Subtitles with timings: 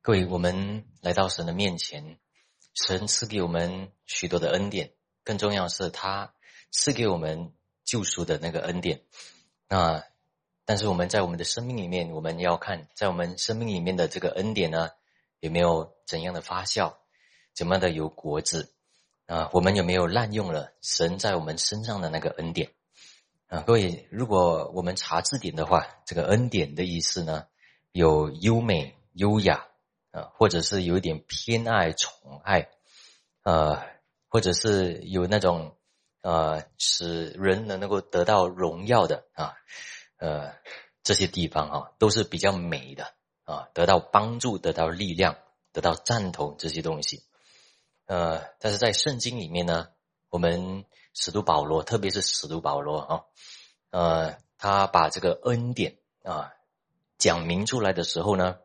[0.00, 2.18] 各位，我们来到神的面前，
[2.72, 6.32] 神赐给我们许多的恩典，更重要是他
[6.70, 7.52] 赐给我们
[7.84, 9.02] 救赎的那个恩典。
[9.68, 10.02] 那
[10.64, 14.88] 但是我们在我们的生命里面，我们要看在我们生命里面的这个恩典呢，
[15.40, 16.94] 有没有怎样的发酵，
[17.52, 18.72] 怎么的有果子
[19.26, 19.50] 啊？
[19.52, 22.70] 我们有没有滥用了神在我们身上的那个恩典
[23.48, 23.60] 啊？
[23.66, 27.46] 各位，如果我们查字典的话，这个恩典的意思呢，
[27.92, 29.67] 有优美、优雅。
[30.34, 32.68] 或者是有一点偏爱、宠爱，
[33.42, 33.82] 呃，
[34.28, 35.76] 或者是有那种
[36.20, 39.54] 呃，使人能够得到荣耀的啊，
[40.16, 40.52] 呃，
[41.02, 43.14] 这些地方啊，都是比较美的
[43.44, 45.36] 啊，得到帮助、得到力量、
[45.72, 47.22] 得到赞同这些东西。
[48.06, 49.88] 呃，但是在圣经里面呢，
[50.28, 53.24] 我们使徒保罗，特别是使徒保罗啊，
[53.90, 56.52] 呃，他把这个恩典啊
[57.16, 58.58] 讲明出来的时候呢，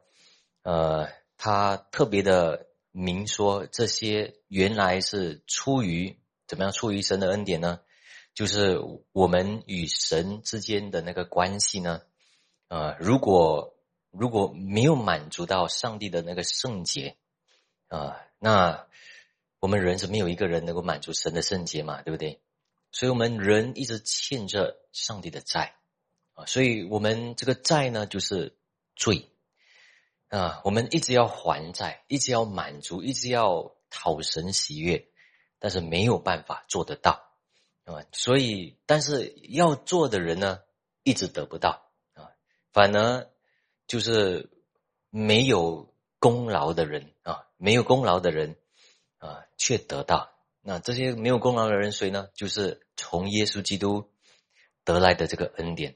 [0.63, 1.09] 呃。
[1.45, 6.71] 他特别的明说，这些原来是出于怎么样？
[6.71, 7.81] 出于神的恩典呢？
[8.33, 8.79] 就是
[9.11, 12.01] 我们与神之间的那个关系呢？
[12.69, 13.75] 呃，如果
[14.09, 17.17] 如果没有满足到上帝的那个圣洁
[17.89, 18.87] 啊，那
[19.59, 22.39] 我们人是没有一个人能够满足神的圣洁嘛，对不对？
[22.93, 25.75] 所以我们人一直欠着上帝的债
[26.35, 28.55] 啊，所以我们这个债呢，就是
[28.95, 29.27] 罪。
[30.33, 35.07] 啊，我们一直要还债，一直要满足，一直要讨神喜悦，
[35.59, 37.29] 但是没有办法做得到，
[37.83, 40.61] 啊，所以，但是要做的人呢，
[41.03, 42.31] 一直得不到啊，
[42.71, 43.29] 反而
[43.85, 44.49] 就是
[45.11, 48.55] 没有功劳的人啊，没有功劳的人
[49.19, 50.31] 啊，却得到。
[50.63, 52.29] 那这些没有功劳的人谁呢？
[52.33, 54.09] 就是从耶稣基督
[54.83, 55.95] 得来的这个恩典，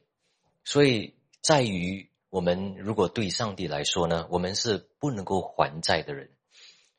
[0.63, 2.11] 所以在于。
[2.29, 6.29] 我们如果对上帝来说呢，我们是不能够还债的人，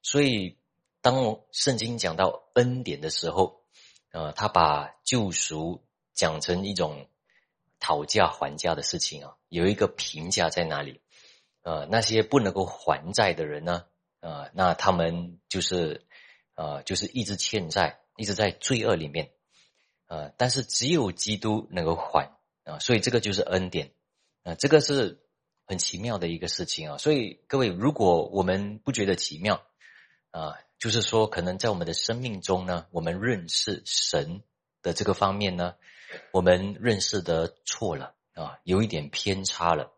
[0.02, 0.56] 所以
[1.02, 3.62] 当圣经讲到恩典的时候，
[4.10, 7.08] 呃，他把救赎讲成一种
[7.78, 11.00] 讨价还价的事情啊，有一个评价在哪里？
[11.62, 13.84] 呃，那些不能够还债的人呢，
[14.20, 16.06] 呃，那他们就是
[16.54, 19.32] 呃，就是一直欠债，一直在罪恶里面，
[20.06, 22.32] 呃，但是只有基督能够还
[22.64, 23.92] 啊，所以这个就是恩典。
[24.48, 25.20] 啊，这个是
[25.66, 26.96] 很奇妙的一个事情啊！
[26.96, 29.62] 所以各位，如果我们不觉得奇妙
[30.30, 34.42] 啊，就是说，可能在我们的生命中呢，我们认识神
[34.80, 35.74] 的这个方面呢，
[36.32, 39.92] 我们认识的错了啊，有一点偏差了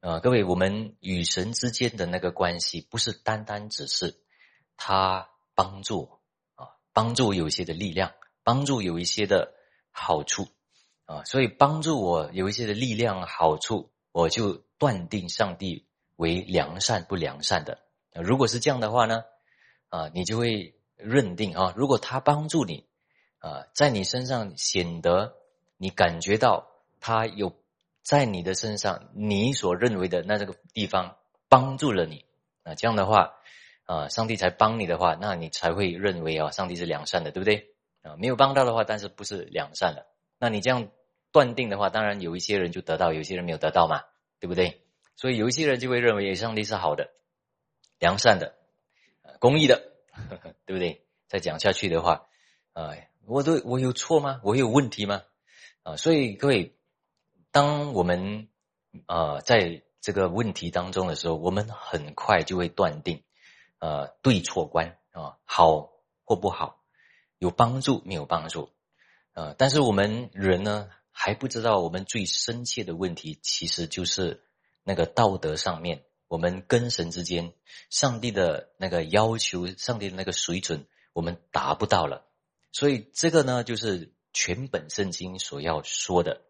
[0.00, 0.20] 啊！
[0.20, 4.16] 各位，我们与神之间的那个关系，不是单单只是
[4.78, 6.08] 他帮助
[6.54, 9.52] 啊，帮助有一些的力量，帮助有一些的
[9.90, 10.48] 好处。
[11.12, 15.84] 啊，所以帮助我有一些的力量好处，我就断定上帝
[16.16, 17.80] 为良善不良善的。
[18.14, 19.22] 如果是这样的话呢，
[19.90, 22.86] 啊，你就会认定啊，如果他帮助你，
[23.40, 25.34] 啊，在你身上显得
[25.76, 26.68] 你感觉到
[26.98, 27.52] 他有
[28.02, 31.18] 在你的身上，你所认为的那这个地方
[31.50, 32.24] 帮助了你，
[32.62, 33.34] 啊，这样的话，
[33.84, 37.74] 啊，上帝才帮你的话，那你才会认为啊，上帝是良善的，对不对？
[38.00, 40.06] 啊，没有帮到的话，但是不是良善的，
[40.38, 40.88] 那你这样。
[41.32, 44.04] 断定的话，当然有一些人就得到，有些人没有得到嘛，
[44.38, 44.82] 对不对？
[45.16, 47.10] 所以有一些人就会认为上帝是好的、
[47.98, 48.54] 良善的、
[49.40, 49.92] 公义的，
[50.66, 51.04] 对不对？
[51.28, 52.26] 再讲下去的话，
[52.74, 52.92] 啊，
[53.26, 54.40] 我都我有错吗？
[54.44, 55.22] 我有问题吗？
[55.82, 56.76] 啊，所以各位，
[57.50, 58.48] 当我们
[59.06, 63.22] 啊在这个问题当中的时候，我们很快就会断定，
[63.78, 65.92] 呃，对错观啊，好
[66.24, 66.82] 或不好，
[67.38, 68.70] 有帮助没有帮助，
[69.32, 70.90] 啊，但是我们人呢？
[71.14, 74.42] 还不知道我们最深切的问题，其实就是
[74.82, 77.52] 那个道德上面，我们跟神之间，
[77.90, 82.26] 上帝的那个要求，上帝的那个水准，我们达不到了。
[82.72, 86.42] 所以这个呢，就是全本圣经所要说的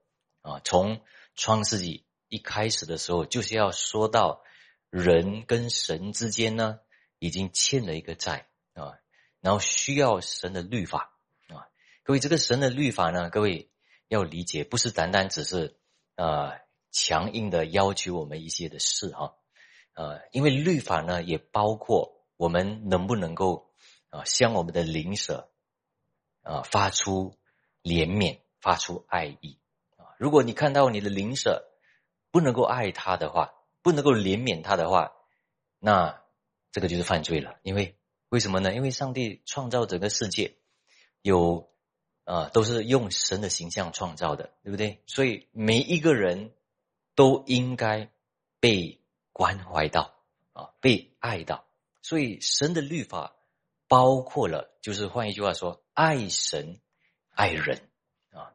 [0.42, 0.60] 啊。
[0.64, 1.02] 从
[1.34, 4.42] 创世纪一开始的时候，就是要说到
[4.88, 6.78] 人跟神之间呢，
[7.18, 8.94] 已经欠了一个债啊，
[9.40, 11.18] 然后需要神的律法
[11.48, 11.66] 啊。
[12.04, 13.68] 各位，这个神的律法呢，各位。
[14.12, 15.74] 要理解，不是单单只是
[16.16, 16.60] 呃
[16.90, 19.36] 强硬的要求我们一些的事哈，
[19.94, 23.72] 呃，因为律法呢也包括我们能不能够
[24.10, 25.50] 啊向我们的邻舍
[26.42, 27.38] 啊发出
[27.82, 29.58] 怜悯，发出爱意。
[30.18, 31.64] 如果你看到你的邻舍
[32.30, 35.12] 不能够爱他的话，不能够怜悯他的话，
[35.78, 36.22] 那
[36.70, 37.56] 这个就是犯罪了。
[37.62, 37.96] 因为
[38.28, 38.74] 为什么呢？
[38.74, 40.58] 因为上帝创造整个世界
[41.22, 41.71] 有。
[42.24, 45.02] 啊，都是用神的形象创造的，对不对？
[45.06, 46.52] 所以每一个人
[47.14, 48.10] 都应该
[48.60, 49.00] 被
[49.32, 50.14] 关怀到
[50.52, 51.64] 啊，被爱到。
[52.00, 53.34] 所以神的律法
[53.88, 56.78] 包括了，就是换一句话说，爱神、
[57.30, 57.88] 爱人
[58.30, 58.54] 啊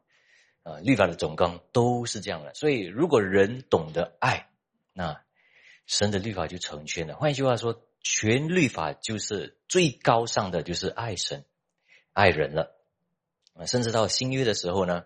[0.62, 2.54] 啊，律法的总纲都是这样的。
[2.54, 4.48] 所以如果人懂得爱，
[4.92, 5.20] 那
[5.86, 7.16] 神的律法就成全了。
[7.16, 11.44] 换一句话说，全律法就是最高尚的，就是爱神、
[12.12, 12.77] 爱人了。
[13.66, 15.04] 甚至到新约的时候呢，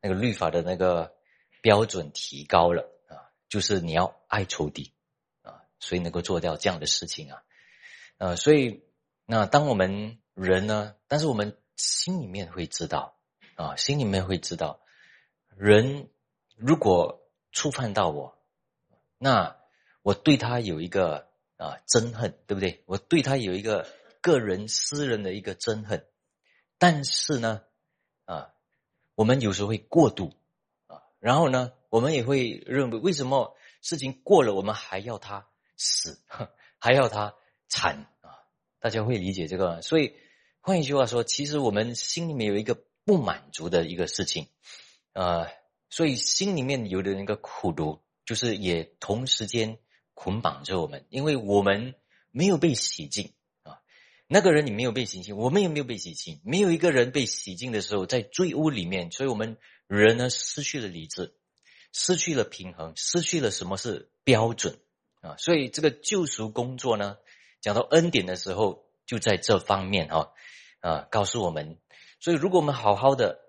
[0.00, 1.14] 那个律法的那个
[1.60, 4.94] 标准提高了啊，就是你要爱仇敌
[5.42, 7.42] 啊，所以能够做掉这样的事情啊。
[8.18, 8.84] 呃，所以
[9.26, 13.18] 那当我们人呢，但是我们心里面会知道
[13.54, 14.80] 啊，心里面会知道，
[15.56, 16.08] 人
[16.56, 17.22] 如果
[17.52, 18.38] 触犯到我，
[19.18, 19.56] 那
[20.02, 22.82] 我对他有一个啊憎恨，对不对？
[22.86, 23.86] 我对他有一个
[24.20, 26.06] 个人私人的一个憎恨，
[26.78, 27.62] 但是呢，
[28.30, 28.54] 啊，
[29.16, 30.32] 我们有时候会过度
[30.86, 36.20] 啊，然后呢，我们也会认为，为什么事情过了，我们还要他死，
[36.78, 37.34] 还要他？
[37.72, 38.34] 惨啊！
[38.80, 40.14] 大家会理解这个，所以
[40.60, 44.48] 换一句话说，其实我们心里面有一个不满足的一个事情，
[45.12, 45.46] 呃，
[45.88, 49.78] 所以心里面有的那个苦毒，就是也同时间
[50.14, 51.94] 捆绑着我们，因为我们
[52.32, 53.32] 没有被洗净。
[54.32, 59.56] 那个人你没有被洗净，我们也没有被洗净，没有一个人被洗净的时候，在罪恶里面，所以我们
[59.88, 61.34] 人呢失去了理智，
[61.92, 64.78] 失去了平衡，失去了什么是标准
[65.20, 65.34] 啊？
[65.36, 67.16] 所以这个救赎工作呢？
[67.60, 70.32] 讲到恩典的时候，就在这方面哈
[70.78, 71.78] 啊，告诉我们。
[72.20, 73.40] 所以，如果我们好好的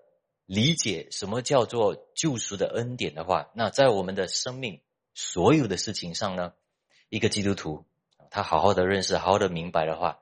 [0.46, 4.80] 理解什么叫做救赎的恩典的话，那在我们的生命
[5.14, 6.54] 所有的事情上呢，
[7.08, 7.86] 一个基督徒
[8.30, 10.21] 他好好的认识、好好的明白的话，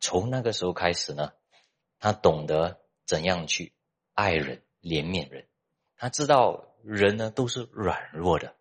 [0.00, 1.32] 从那个时候开始呢，
[1.98, 3.72] 他懂得怎样去
[4.14, 5.46] 爱人、怜悯人。
[5.96, 8.54] 他知道人呢都是软弱的，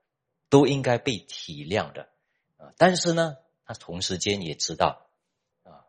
[0.49, 2.09] 都应该被体谅的
[2.57, 3.37] 啊，但是呢。
[3.71, 5.11] 他同时间也知道，
[5.61, 5.85] 啊，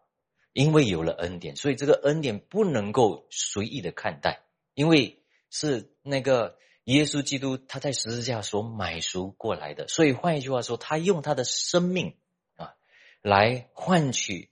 [0.53, 4.43] 因为有了恩典，所以这个恩典不能够随意的看待，
[4.75, 12.19] 因为是那个耶稣基督他在十字架所买赎过来的，所以换一句话说，他用他的生命
[12.57, 12.75] 啊
[13.23, 14.50] 来换取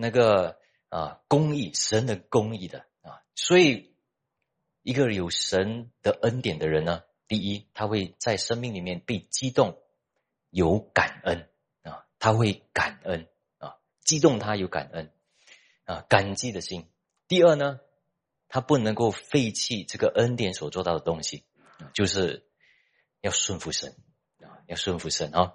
[0.00, 0.58] 那个
[0.88, 3.94] 啊公义，神的公义的啊，所以
[4.82, 9.78] 一个有神的恩典的人呢，第一他会在生命里面被激动，
[10.48, 11.48] 有感恩
[11.82, 12.06] 啊。
[12.18, 15.12] 他会感恩啊，激动他有感恩
[15.84, 16.90] 啊，感激的心。
[17.28, 17.80] 第二呢，
[18.48, 21.44] 他不能够废弃这个恩典所做到的东西，
[21.94, 22.48] 就是
[23.20, 23.94] 要顺服神
[24.40, 25.54] 啊，要顺服神啊。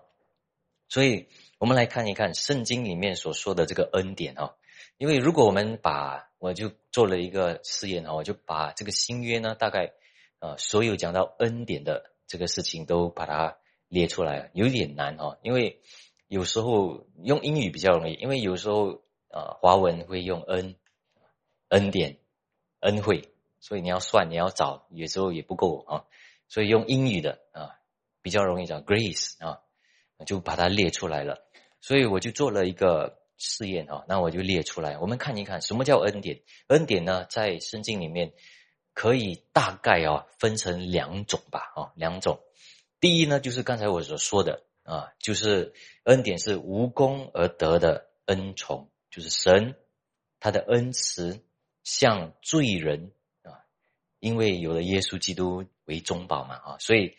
[0.87, 1.27] 所以
[1.65, 4.55] 我们来看一看圣经里面所说的这个恩典哈，
[4.99, 9.93] 因为如果我们把我就做了一个试验哈，我就把这个新约呢，大概
[10.37, 13.57] 啊所有讲到恩典的这个事情都把它
[13.87, 15.81] 列出来，有点难哦，因为。
[16.27, 20.75] 有时候用英语比较容易，因为有时候啊，华文会用恩
[21.69, 22.17] 恩典
[22.79, 23.29] 恩惠，
[23.59, 26.05] 所以你要算，你要找，有时候也不够啊，
[26.47, 27.77] 所以用英语的啊
[28.23, 29.61] 比较容易找 grace 啊，
[30.25, 31.45] 就把它列出来了。
[31.81, 36.41] 所以我就做了一个试验啊，那我就列出来，我们看一看什么叫恩典。
[36.67, 38.33] 恩典呢，在圣经里面
[38.93, 42.39] 可以大概啊分成两种吧啊，两种。
[42.99, 44.63] 第一呢，就是刚才我所说的。
[44.85, 49.73] 啊，就是恩典是无功而得的恩宠，就是神
[50.39, 51.43] 他的恩慈
[51.83, 53.65] 向罪人啊，
[54.19, 57.17] 因为有了耶稣基督为中保嘛啊，所以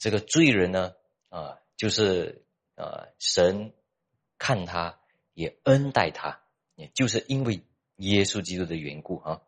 [0.00, 0.94] 这个罪人呢
[1.28, 3.72] 啊，就是呃神
[4.38, 4.98] 看他
[5.34, 6.40] 也恩待他，
[6.74, 7.62] 也就是因为
[7.96, 9.42] 耶稣基督的缘故啊。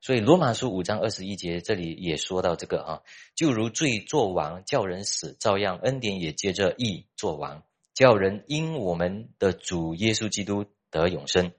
[0.00, 3.02] 所以罗马书五章二十一节这里也说到这个啊，
[3.34, 11.52] 就如罪作王叫人死，照样恩典也接着义作王，叫人因我们的主耶稣基督得永生。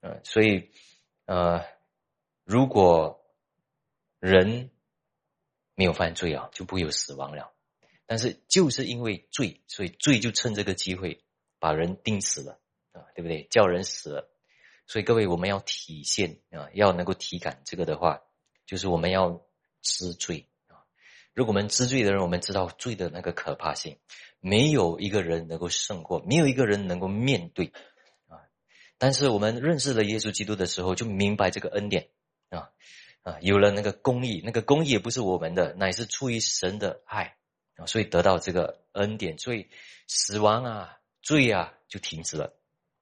[0.00, 0.68] 呃，所以
[1.24, 1.64] 呃，
[2.44, 3.24] 如果
[4.18, 4.70] 人
[5.74, 7.51] 没有犯罪啊，就不会有死亡了。
[8.12, 11.24] 但是就是因为罪，所以罪就趁这个机会
[11.58, 12.58] 把人钉死了
[12.92, 13.44] 啊，对不对？
[13.44, 14.30] 叫人死了。
[14.86, 18.20] 所以各位，我们要体现啊，要能够体感这个的话，
[18.66, 19.40] 就是我们要
[19.80, 20.84] 知罪啊。
[21.32, 23.96] 如果我们知罪的人，我们知道罪的那个可怕性，
[24.40, 27.72] 没有一个人能够胜过，没有一个人能够面对
[28.28, 28.44] 啊。
[28.98, 32.10] 但是我们认识了耶稣基督的时候，就明白这个恩典
[32.50, 32.68] 啊
[33.22, 37.38] 啊，有了那个公义，那个公义也不是我们的，乃是出于神的爱
[37.76, 39.68] 啊，所以得到这个恩典，所以
[40.06, 42.54] 死亡啊、罪啊就停止了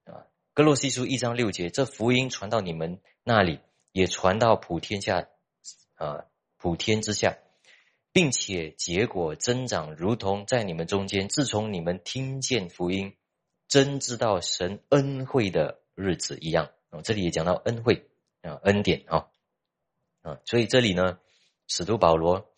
[0.04, 0.26] 啊。
[0.54, 3.60] 格罗西书一章六节，这福音传到你们那里，
[3.92, 5.28] 也传到普天下，
[5.94, 6.24] 啊，
[6.56, 7.38] 普天之下，
[8.12, 13.16] 并且结果增长，如同在你们中间，自从你们听见福音，
[13.68, 16.70] 真知道神恩惠的日子一样。
[16.90, 18.08] 哦，这里也讲到恩惠
[18.42, 19.28] 啊，恩典啊，
[20.22, 21.20] 啊，所以这里呢，
[21.68, 22.52] 使徒保罗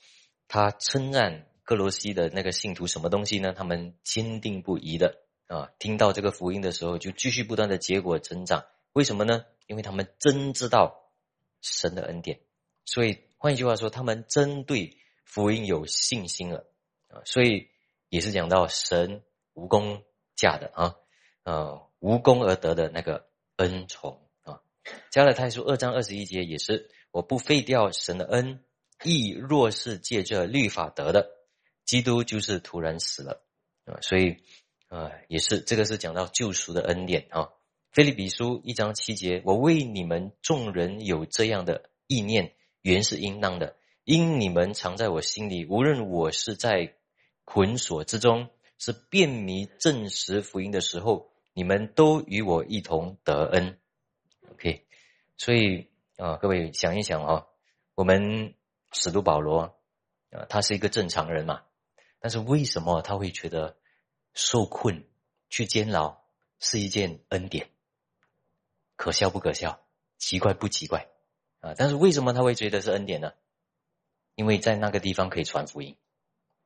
[0.48, 3.52] 他称赞哥罗西的那个信徒什么东西呢？
[3.52, 8.64] 他们坚定不移的啊，听到这个福音的时候，就继续不断的结果增长。
[8.92, 9.44] 为什么呢？
[9.66, 11.10] 因为他们真知道
[11.60, 12.40] 神的恩典，
[12.84, 16.66] 所以换一句话说，他们真对福音有信心了
[17.08, 17.22] 啊。
[17.24, 17.68] 所以
[18.08, 19.22] 也是讲到神
[19.54, 20.02] 无功
[20.34, 20.96] 价的啊，
[21.44, 23.26] 呃，无功而得的那个
[23.56, 24.60] 恩宠啊。
[25.10, 28.64] 加勒泰书二章二十一节也是，我不废掉神的恩，
[29.04, 31.30] 亦若是借着律法得的，
[31.92, 33.44] 基督就是突然死了
[33.84, 34.38] 啊，所以
[34.88, 37.50] 啊，也是这个是讲到救赎的恩典啊。
[37.90, 46.94] 菲利比书一章七节，我为你们众人有这样的意念，原是应当的，因你们藏在我心里，无论我是在
[47.44, 53.78] 捆锁之中，是便迷证实福音的时候，你们都与我一同得恩。
[54.52, 54.86] OK，
[55.36, 57.46] 所以啊，各位想一想啊，
[57.94, 58.54] 我们
[58.92, 59.76] 使徒保罗
[60.30, 61.60] 啊，他是一个正常人嘛，
[62.22, 63.76] 但是为什么他会觉得
[64.32, 65.04] 受困、
[65.50, 66.22] 去监牢
[66.58, 67.68] 是一件恩典？
[68.96, 69.84] 可笑不可笑？
[70.16, 71.08] 奇怪不奇怪？
[71.60, 73.34] 啊，但是为什么他会觉得是恩典呢？
[74.36, 75.98] 因为在那个地方可以传福音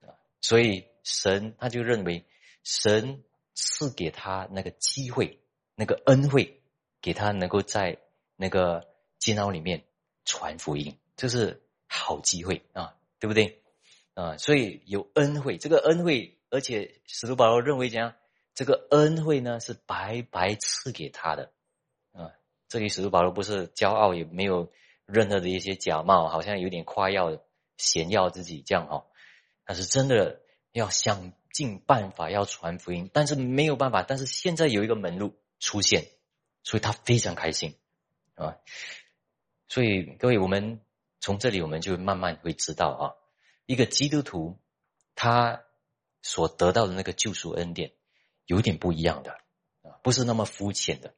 [0.03, 2.25] 啊，所以神他就认为
[2.63, 5.41] 神赐给他那个机会，
[5.75, 6.63] 那个恩惠。
[7.03, 7.99] 给他能够在
[8.35, 9.85] 那个监牢里面
[10.25, 13.63] 传福音，这是好机会啊，对不对
[14.17, 14.37] 啊？
[14.39, 18.15] 所以有恩惠，这个恩惠，而且使徒保罗认为怎样？
[18.55, 21.53] 这个恩惠呢是白白赐给他的
[22.11, 22.33] 啊。
[22.69, 24.73] 这里使徒保罗不是骄傲，也没有
[25.05, 27.41] 任何的一些假冒，好像有点夸耀、
[27.77, 29.07] 炫耀自己这样哦。
[29.65, 30.41] 他是真的
[30.73, 34.03] 要想尽办法要传福音，但是没有办法。
[34.03, 36.07] 但是现在有一个门路出现。
[36.69, 37.77] 所以他非常开心，
[38.35, 38.57] 啊，
[39.69, 40.81] 所以各位，我们
[41.21, 43.05] 从这里我们就慢慢会知道啊，
[43.67, 44.59] 一个基督徒
[45.15, 45.65] 他
[46.23, 47.93] 所得到的那个救赎恩典
[48.47, 49.33] 有点不一样的
[49.83, 51.15] 啊，不是那么肤浅的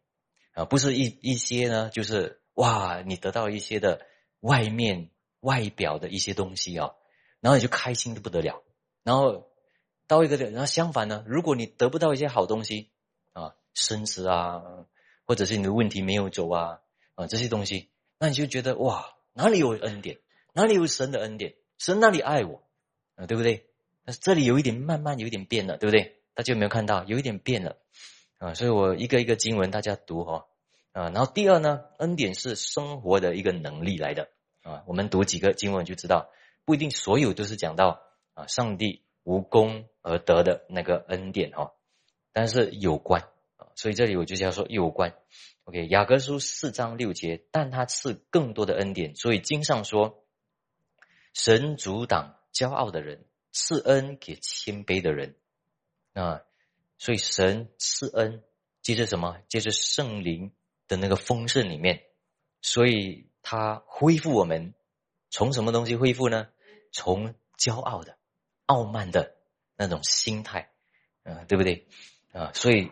[0.53, 4.05] 啊，不是一一些呢，就是哇，你得到一些的
[4.41, 6.91] 外面外表的一些东西啊，
[7.41, 8.63] 然后你就开心的不得了，
[9.05, 9.51] 然后
[10.07, 12.91] 到一个点然后相反呢，如果你得不到一些好东西
[13.33, 14.63] 啊，升职啊。
[15.29, 16.81] 或者是你的问题没有走啊
[17.15, 20.21] 啊这些东西，那你就觉得哇哪里有恩典，
[20.55, 22.63] 哪里有神的恩典，神那里爱我
[23.15, 23.67] 啊对不对？
[24.05, 26.17] 但是这里有一点慢慢有一点变了，对不对？
[26.35, 27.77] 大家有没有看到有一点变了
[28.39, 28.55] 啊？
[28.55, 30.47] 所以我一个一个经文大家读哈
[30.93, 31.11] 啊。
[31.11, 34.29] 然后第二呢，恩典是生活的一个能力来的
[34.63, 34.83] 啊。
[34.87, 36.31] 我们读几个经文就知道，
[36.65, 38.01] 不一定所有都是讲到
[38.35, 41.73] 啊上帝无功而得的那个恩典哈，
[42.33, 43.23] 但是有关
[43.57, 43.69] 啊。
[43.75, 45.15] 所以这里我就要说有关
[45.65, 50.25] ，OK，雅各书四章六节，但他赐更多的恩典，所以经上说，
[51.39, 55.37] 神阻挡骄傲的人，赐恩给谦卑的人，
[56.13, 56.43] 啊，
[56.99, 58.43] 所以神赐恩，
[58.83, 59.39] 接着什么？
[59.47, 60.53] 接着圣灵
[60.89, 62.03] 的那个丰盛里面，
[62.61, 64.75] 所以他恢复我们，
[65.31, 66.49] 从什么东西恢复呢？
[66.91, 68.19] 从骄傲的、
[68.67, 69.37] 傲慢的
[69.77, 70.73] 那种心态，
[71.23, 71.87] 啊，对不对？
[72.33, 72.91] 啊，所以。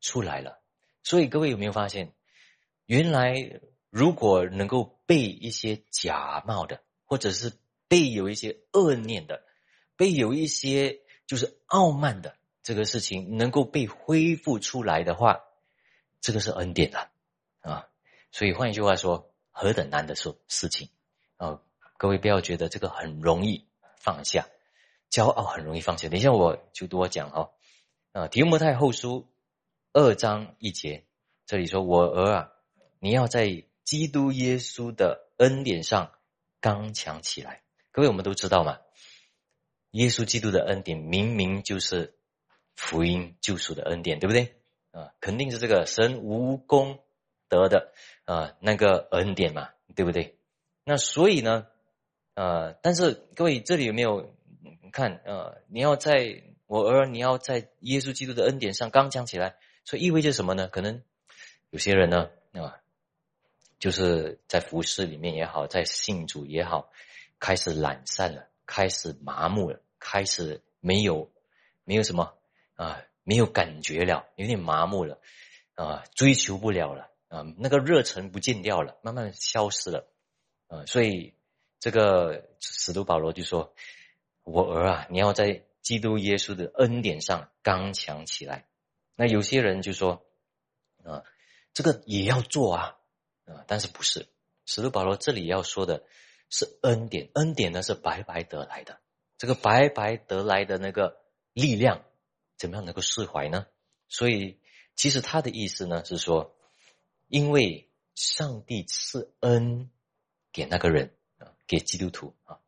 [0.00, 0.62] 出来了，
[1.02, 2.12] 所以各位有没有发现，
[2.86, 3.34] 原来
[3.90, 7.52] 如果能够被一些假冒的，或者是
[7.88, 9.42] 被有一些恶念的，
[9.96, 15.40] 被有一些就是傲慢的这个事情能够被恢复出来的话，
[16.20, 17.10] 这个是恩典的
[17.60, 17.88] 啊。
[18.30, 20.90] 所以换一句话说，何等难的事事情
[21.36, 21.62] 啊！
[21.96, 23.66] 各位不要觉得这个很容易
[23.96, 24.46] 放下，
[25.10, 26.08] 骄傲很容易放下。
[26.08, 27.50] 等一下我就多讲哦。
[28.12, 29.26] 啊，提摩太后书。
[29.94, 31.06] 二章一节，
[31.46, 32.52] 这里说：“我儿啊，
[33.00, 36.12] 你要在基督耶稣的恩典上
[36.60, 37.62] 刚强起来。”
[37.98, 38.78] 各位，我们都知道嘛，
[39.90, 42.14] 耶稣基督的恩典明明就是
[42.76, 44.54] 福音救赎的恩典，对不对？
[44.92, 47.00] 啊，肯定是这个神无功
[47.48, 47.92] 德的
[48.24, 50.38] 啊那个恩典嘛，对不对？
[50.84, 51.66] 那所以呢，
[52.34, 54.32] 呃，但是各位这里有没有
[54.92, 55.20] 看？
[55.24, 59.56] 呃，你要在我儿，你要在耶稣基督的恩典上刚强起来。
[59.84, 60.68] 所以意味着什么呢？
[60.68, 61.02] 可能
[61.70, 62.78] 有些人呢啊，
[63.80, 66.92] 就是在服饰里面也好，在信主也好，
[67.38, 71.30] 开始懒散了，开始麻木了，开始没有
[71.84, 72.34] 没有什么
[72.74, 75.18] 啊，没有感觉了，有点麻木了
[75.74, 80.08] 啊，追求不了了啊，那个热忱不见掉了，慢慢消失了
[80.66, 80.84] 啊。
[80.86, 81.34] 所以
[81.78, 83.74] 这个使徒保罗就说
[84.42, 88.66] ：“我儿啊，你要在基督耶稣的恩典上刚强起来。”
[89.14, 90.26] 那有些人就说
[91.04, 91.24] 啊，
[91.74, 92.96] 这个也要做啊
[93.46, 94.26] 啊，但是不是？
[94.66, 96.04] 使徒保罗这里要说的
[96.50, 99.00] 是恩典，恩典呢是白白得来的，
[99.36, 101.20] 这个白白得来的那个
[101.52, 102.04] 力量，
[102.56, 103.66] 怎么样能够释怀呢？
[104.08, 104.58] 所以，
[104.96, 106.56] 其实他的意思呢是说，
[107.26, 109.90] 因为上帝赐恩
[110.52, 112.60] 给那个人啊，给基督徒啊，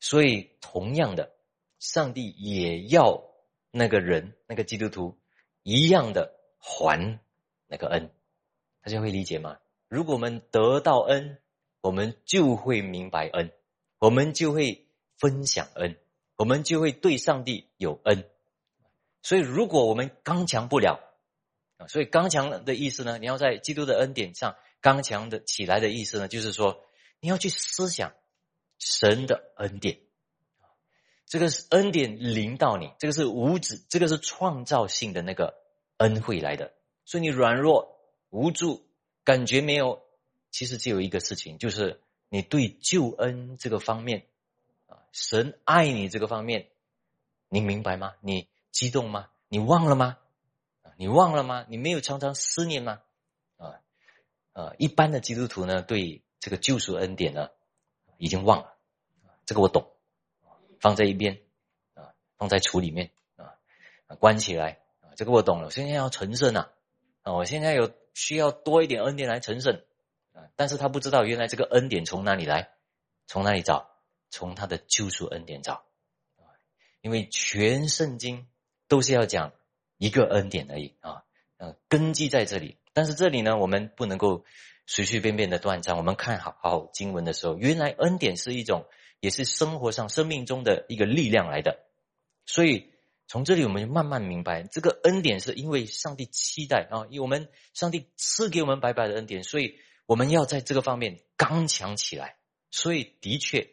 [0.00, 1.34] 所以同样的，
[1.78, 3.22] 上帝也要
[3.70, 5.18] 那个人那个基督徒
[5.62, 7.20] 一样的还
[7.66, 8.10] 那个恩，
[8.82, 9.58] 大家会理解吗？
[9.88, 11.38] 如果我们得到恩，
[11.86, 13.52] 我们就会明白恩，
[14.00, 14.88] 我们就会
[15.18, 15.96] 分享恩，
[16.34, 18.28] 我们就会对上帝有恩。
[19.22, 20.98] 所以，如果我们刚强不了
[21.76, 26.82] 啊，所以刚强的意思呢，你要在基督的恩典上刚强的起来的意思呢，就是说
[27.20, 28.12] 你要去思想
[28.80, 30.00] 神的恩典，
[31.24, 35.54] 这个是恩典临到你，这个是无止，这个是创造性的那个
[35.98, 36.72] 恩惠来的。
[37.04, 37.96] 所以你软弱
[38.30, 38.88] 无助，
[39.22, 40.02] 感觉没有，
[40.56, 44.26] 其实只有一个事情，就是你对救恩这个方面
[44.86, 46.70] 啊，神爱你这个方面，
[47.50, 48.14] 你明白吗？
[48.22, 48.48] 你。
[48.72, 49.30] 激动吗？
[49.48, 50.18] 你忘了吗？
[50.98, 51.64] 你忘了吗？
[51.70, 53.00] 你没有常常思念吗？
[53.56, 53.80] 啊
[54.52, 54.74] 啊！
[54.76, 57.48] 一般的基督徒呢，对这个救赎恩典呢，
[58.18, 58.76] 已经忘了。
[59.46, 59.96] 这个我懂，
[60.78, 61.40] 放在一边
[61.94, 63.56] 啊，放在橱里面啊，
[64.16, 65.16] 关起来啊。
[65.16, 65.68] 这个我懂了。
[65.68, 66.70] 我现在要成圣啊
[67.22, 67.32] 啊！
[67.32, 69.82] 我现在有需要多一点恩典来成圣
[70.56, 72.70] 但是他不知道原来这个恩典从哪里来，
[73.26, 73.90] 从哪里找？
[74.30, 75.84] 从他的救赎恩典找
[77.00, 78.46] 因为全圣经。
[78.88, 79.52] 都是要讲
[79.98, 81.24] 一个恩典而已啊，
[81.56, 82.76] 嗯，根基在这里。
[82.92, 84.44] 但是这里呢，我们不能够
[84.86, 85.96] 随随便便的断章。
[85.96, 88.86] 我们看好好经文的时候，原来恩典是一种，
[89.18, 91.80] 也是生活上、生命中的一个力量来的。
[92.44, 92.92] 所以
[93.26, 102.36] 从这里，我们就慢慢明白，这个恩典是因为上帝期待啊，因为我们上帝赐给我们白白的恩典，所以我们要在这个方面刚强起来。
[102.70, 103.70] 所以的确，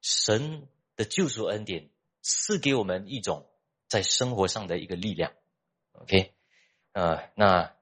[0.00, 3.48] 神的救赎恩典赐给我们一种。
[3.86, 5.34] 在生活上的一个力量
[5.92, 6.32] ，OK，
[6.92, 7.76] 呃，那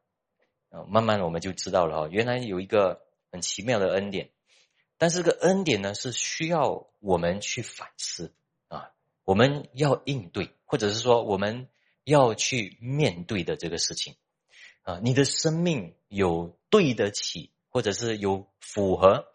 [0.68, 4.30] 呃，慢慢我们就知道了哦，原来有一个很奇妙的恩典，
[4.98, 8.34] 但是这个恩典呢是需要我们去反思
[8.68, 8.90] 啊，
[9.24, 11.68] 我们要应对，或者是说我们
[12.04, 14.16] 要去面对的这个事情
[14.82, 19.26] 啊，你的生命有对得起，或者是有符合、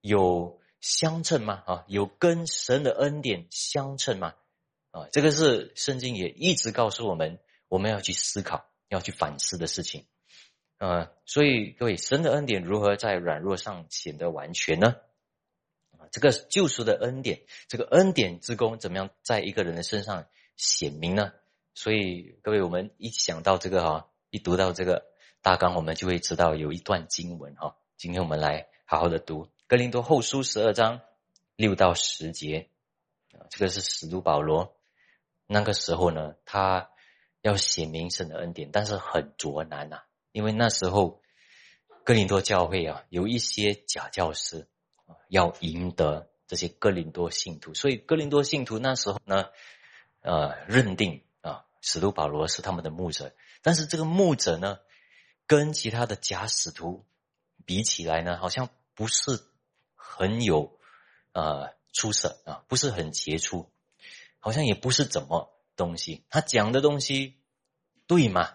[0.00, 1.62] 有相称吗？
[1.66, 4.34] 啊，有跟神的恩典相称吗？
[4.90, 10.06] 啊，这个是圣经也一直告诉我们，我们要去思考、要去反思的事情。
[10.78, 14.96] 呃，所以各位，神的恩典如何在软弱上显得完全呢？
[15.98, 21.32] 啊，这个救赎的恩典，这个恩典之功怎么样在一个人的身上显明呢？
[21.74, 25.06] 所以各位，我们一想到这个哈，一读到这个
[25.40, 27.76] 大纲，我们就会知道有一段经文哈。
[27.96, 31.00] 今天我们来好好的读《哥林多后书》十二章
[31.56, 32.68] 六到十节，
[33.48, 34.76] 这个是使徒保罗。
[35.46, 36.90] 那个时候呢，他
[37.40, 41.22] 要显明神的恩典，但是很拙难呐，因为那时候
[42.04, 44.68] 哥林多教会啊，有一些假教师，
[45.28, 49.46] 要赢得这些哥林多信徒，所以哥林多信徒那时候呢，
[50.20, 54.78] 呃，认定啊，使徒保罗是他们的牧者，但是这个牧者呢，
[55.46, 57.06] 跟其他的假使徒
[57.64, 59.40] 比起来呢，好像不是
[59.94, 60.78] 很有
[61.32, 63.70] 呃出色啊，不是很杰出。
[64.40, 67.40] 好像也不是怎么东西，他讲的东西
[68.06, 68.54] 对吗？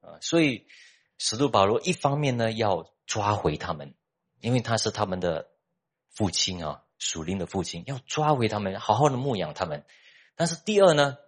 [0.00, 0.68] 啊，所以
[1.18, 3.94] 使徒保罗一方面呢要抓回他们，
[4.40, 5.50] 因为他是他们的
[6.08, 9.84] 父亲啊，属灵的父亲，要抓回他们，好好的牧养他们。
[10.36, 11.18] 但是第二呢，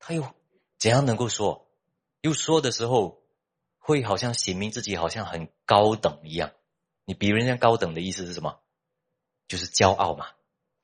[0.00, 0.34] 他又
[0.76, 1.67] 怎样能够说？
[2.20, 3.22] 又说的时候
[3.78, 6.52] 会好像显明自己好像很高等一样。
[7.04, 8.60] 你比人家高等的意思是什么？
[9.46, 10.26] 就是骄傲嘛。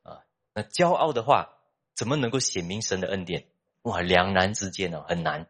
[0.03, 1.51] 啊，那骄傲的话。
[1.97, 3.47] 怎么能够显明神的恩典？
[3.83, 5.47] 哇，两难之间呢，很难，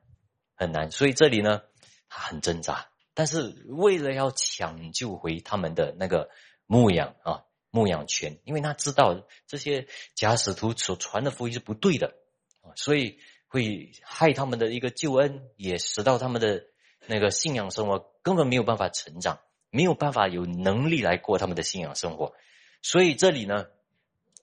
[0.55, 0.91] 很难。
[0.91, 1.63] 所以这里呢，
[2.11, 2.91] 他很挣扎。
[3.15, 6.29] 但是为了要抢救回他们的那个
[6.67, 12.15] 牧养啊，牧养权，因为他知道这些假使徒所传的福音是不对的
[12.61, 13.19] 啊，所以
[13.55, 16.65] 会害他们的一个救恩，也使到他们的
[17.07, 19.39] 那个信仰生活根本没有办法成长，
[19.71, 22.35] 没有办法有能力来过他们的信仰生活。
[22.83, 23.67] 所以这里呢，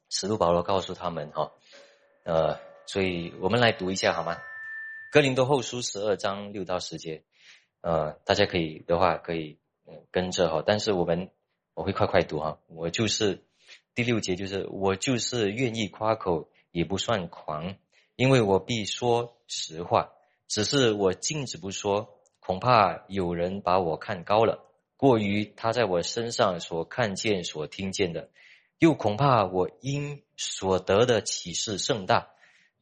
[0.10, 1.52] 使徒保罗告诉他们哈。
[2.24, 4.38] 呃，所以我们来读一下好吗？
[5.12, 7.26] 哥林多后书十二章六到十节，
[7.82, 9.60] 呃，大家可以的话可以
[10.10, 11.32] 跟着哈，但是我们
[11.74, 12.60] 我会快快读哈。
[12.67, 13.43] 我就是
[13.93, 17.76] 第六节，就是我就是愿意夸口，也不算狂，
[18.15, 20.12] 因为我必说实话，
[20.47, 24.60] 只是我禁止不说，恐怕有人把我看高了，
[24.97, 28.30] 过于他在我身上所看见、所听见的，
[28.80, 32.30] 又恐怕我因所得的启示甚大，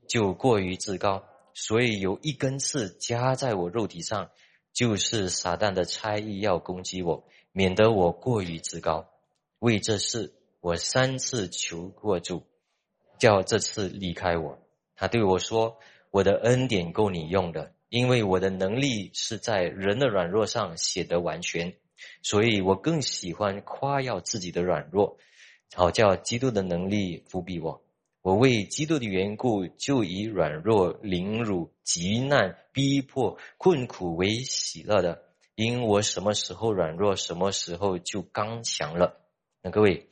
[0.08, 4.32] 就过于自高，所以有一根刺加在我肉体上，
[4.74, 9.10] 就是撒旦的差役要攻击我，免得我过于自高。
[9.60, 12.44] 为这事，我三次求过主，
[13.18, 14.58] 叫这次离开我。
[15.00, 15.80] 他对我说。
[16.12, 21.76] 我的恩典够你用的，因为我的能力是在人的软弱上显得完全，
[22.24, 25.20] 所以我更喜欢夸耀自己的软弱，
[25.76, 27.84] 好叫基督的能力伏庇我。
[28.24, 35.22] 我为基督的缘故，就以软弱、凌辱、极难、逼迫、困苦为喜乐的，
[35.54, 39.22] 因我什么时候软弱，什么时候就刚强了。
[39.62, 40.10] 那各位，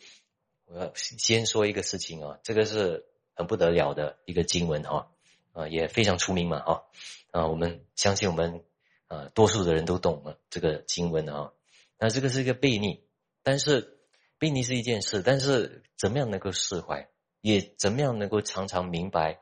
[0.65, 3.04] 我要先说一个事情啊，这个是
[3.38, 5.10] 很不得了的一个经文哈。
[5.54, 6.84] 啊，也非常出名嘛，哈，
[7.32, 8.63] 啊，我们相信我们，
[9.08, 11.52] 啊，多数的人都懂了这个经文啊。
[11.97, 13.02] 那这个是一个悖逆，
[13.41, 13.97] 但是
[14.39, 17.10] 悖逆是一件事，但是怎么样能够释怀，
[17.41, 19.39] 也怎么样能够常常明白，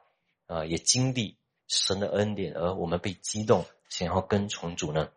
[0.48, 5.10] 啊，也经历神的恩典，而我们被激动，想要跟从主呢？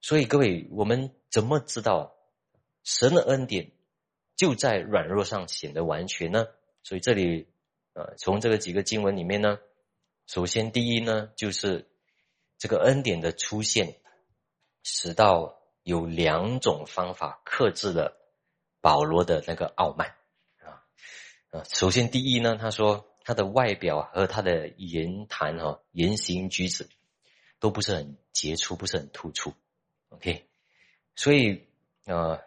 [0.00, 2.14] 所以各位，我们怎么知道
[2.84, 3.70] 神的恩典
[4.34, 6.46] 就在软弱上显得完全呢？
[6.82, 7.48] 所以这里，
[7.98, 9.58] 呃，从这个几个经文里面呢。
[10.28, 11.90] 首先，第一呢，就是
[12.58, 13.98] 这个恩典的出现，
[14.84, 18.16] 使到有两种方法克制了
[18.80, 20.14] 保罗的那个傲慢
[20.60, 20.86] 啊
[21.50, 21.64] 啊。
[21.64, 26.88] 首先，第一呢，他说他的外表和他的言谈哈言行举止
[27.58, 29.54] 都不是很杰出，不是很突出。
[30.10, 30.46] OK，
[31.16, 31.66] 所以
[32.04, 32.40] 呃，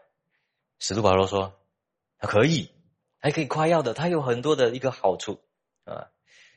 [0.79, 1.59] 使徒保罗说
[2.19, 2.69] 他可以，
[3.21, 5.39] 还可以夸耀的，他有很多的一个好处
[5.85, 6.09] 啊。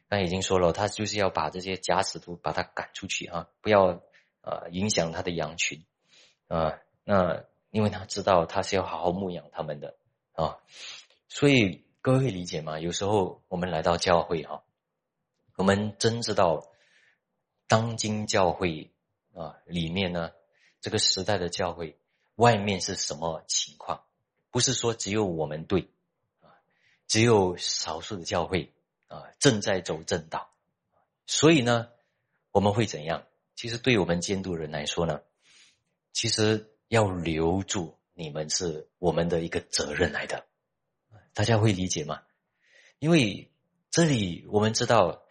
[0.08, 4.02] 那已经说了，他就是要把这些假使徒把他赶出去哈，不要
[4.40, 5.84] 啊影响他的羊群
[6.48, 6.78] 啊。
[7.04, 9.96] 那因为他知道他是要好好牧养他们的
[10.32, 10.58] 啊，
[11.28, 12.78] 所以各位理解吗？
[12.78, 14.62] 有时候我们来到教会哈，
[15.56, 16.66] 我们真知道
[17.66, 18.92] 当今教会
[19.34, 20.30] 啊里面呢，
[20.80, 21.98] 这个时代的教会
[22.36, 24.04] 外面是什么情况？
[24.50, 25.88] 不是说只有我们对，
[27.06, 28.70] 只有少数的教会。
[29.06, 30.50] 啊，正在走正道，
[31.26, 31.88] 所以呢，
[32.50, 33.24] 我们会怎样？
[33.54, 35.20] 其实对我们监督人来说呢，
[36.12, 40.46] 其实要留住你们是我们的一个责任来的。
[41.32, 42.22] 大家会理解吗？
[42.98, 43.52] 因为
[43.90, 45.22] 这里我们知道，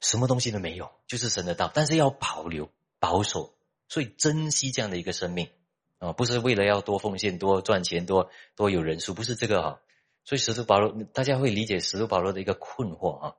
[0.00, 3.54] 什么东西都没有，就是神的道，但是要保留、保守，
[3.86, 5.50] 所以珍惜这样的一个生命
[5.98, 9.80] 啊，不是为了要多奉献、多赚钱、多多有人数，不是这个哈。
[10.24, 13.34] 所以使徒保罗，大家会理解使徒保罗的一个困惑啊。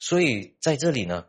[0.00, 1.26] 所以在这里呢，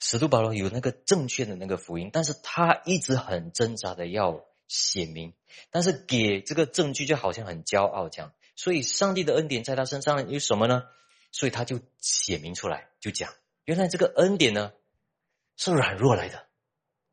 [0.00, 5.34] 使徒保罗有那个正确的那个福音，但是他一直很挣扎的要写明，
[5.70, 8.32] 但是给这个证据就好像很骄傲这样。
[8.54, 10.82] 所以上帝的恩典在他身上有什么呢？
[11.30, 13.32] 所以他就写明出来，就讲
[13.64, 14.72] 原来这个恩典呢
[15.56, 16.46] 是软弱来的，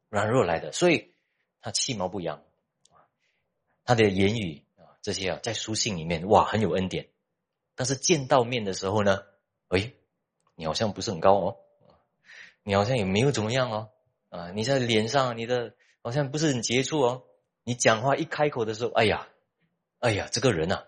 [0.10, 1.12] 软弱来的，所以
[1.60, 2.42] 他气毛不扬
[3.84, 7.10] 他的言语啊这些啊在书信里面哇很有恩典。
[7.76, 9.24] 但是见到面的时候呢，
[9.68, 9.94] 哎，
[10.56, 11.58] 你好像不是很高哦，
[12.64, 13.90] 你好像也没有怎么样哦，
[14.30, 17.24] 啊，你在脸上你的好像不是很接触哦，
[17.64, 19.28] 你讲话一开口的时候，哎呀，
[20.00, 20.84] 哎呀，这个人呐，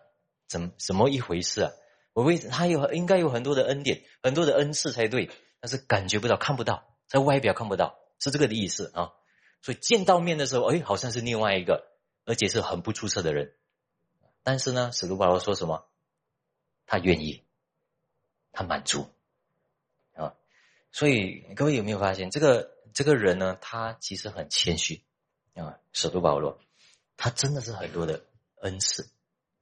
[0.47, 1.71] 怎怎么一回事啊？
[2.13, 9.13] 我为他有应该有很多的恩典，很多的恩赐才对，但是感觉不到，看不到，在外表看不到，是这个的意思啊。
[9.61, 11.83] 所以见到面的时候，哎，好像是另外一个，
[12.25, 13.53] 而且是很不出色的人。
[14.41, 15.85] 但是呢，使徒保罗说什么？
[16.87, 17.43] 他愿意，
[18.53, 19.09] 他满足
[20.13, 20.33] 啊，
[20.91, 25.03] 所以各位有没有发现，这个这个人呢，他其实很谦虚
[25.53, 25.77] 啊。
[25.91, 26.59] 使徒保罗，
[27.17, 28.25] 他真的是很多的
[28.61, 29.09] 恩赐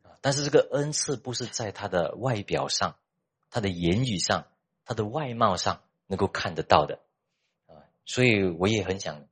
[0.04, 2.96] 啊，但是这个恩赐不是在他的外表上、
[3.50, 4.46] 他的言语上、
[4.86, 7.00] 他的外貌上能够看得到的
[7.66, 7.82] 啊。
[8.06, 9.28] 所以我也很想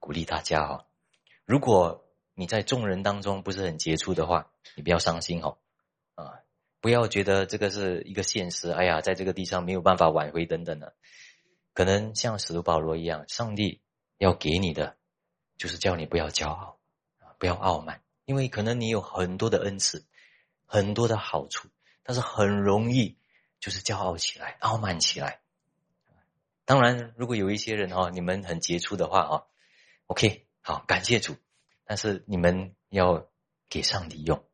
[0.00, 0.86] 鼓励大家哈，
[1.44, 5.58] 如果你在众人当中不是很杰出的话，你不要伤心哈
[6.14, 6.40] 啊。
[6.84, 10.94] 不要觉得这个是一个现实，哎呀，在这个地上没有办法挽回等等的，
[11.72, 13.80] 可能像使徒保罗一样，上帝
[14.18, 14.98] 要给你的
[15.56, 16.78] 就是叫你不要骄傲
[17.20, 20.04] 啊，不要傲慢，因为可能你有很多的恩赐，
[20.66, 21.70] 很多的好处，
[22.02, 23.16] 但是很容易
[23.60, 25.40] 就是骄傲起来，傲慢起来。
[26.66, 29.42] 当然，如果有一些人哈，你们很杰出的话啊
[30.08, 31.34] ，OK，好，感谢主，
[31.86, 33.26] 但是你们要
[33.70, 34.44] 给上帝用，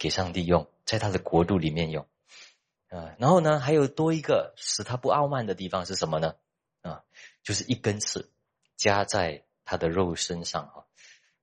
[0.00, 0.66] 给上帝用。
[0.84, 2.04] 在他的国度里面用，
[2.88, 6.34] 啊，然后呢，还有多一个使他不傲慢的地方是什么呢？
[6.82, 7.04] 啊，
[7.44, 8.28] 就是一根刺
[8.76, 10.86] 加在他的肉身上哈，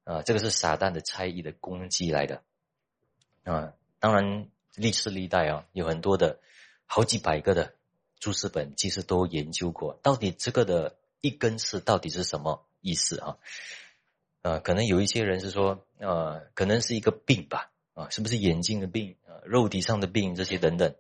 [0.04, 2.44] 啊，这个是撒旦的差役的攻击来的，
[3.46, 6.42] 啊，当然历史历代啊，有很多的
[6.86, 7.74] 好几百个的
[8.20, 13.38] 注释本，其实都研究过，到底这个的一根刺到底是什么意思啊？
[14.42, 20.96] 啊，可能有一些人是说，呃，可能是一个病吧，啊，是不是眼睛的病啊，肉体上的病这些等等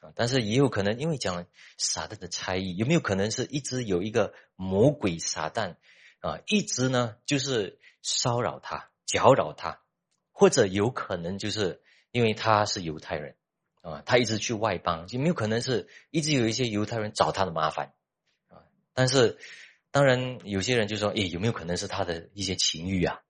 [0.00, 0.12] 啊。
[0.14, 1.46] 但是也有可能，因为讲
[1.78, 5.76] 撒旦的差异，有没有可能是一直有一个魔鬼撒旦
[6.20, 9.80] 啊，一直呢就是骚扰他、搅扰他，
[10.30, 13.34] 或者有可能就是因为他是犹太人
[13.80, 17.94] 啊，他一直去外邦，有没有可能是一直有一些犹太人找他的麻烦
[18.48, 18.60] 啊？
[18.92, 19.38] 但是
[19.90, 23.22] 当然有些人就说，诶，有没有可能是他的一些情欲啊？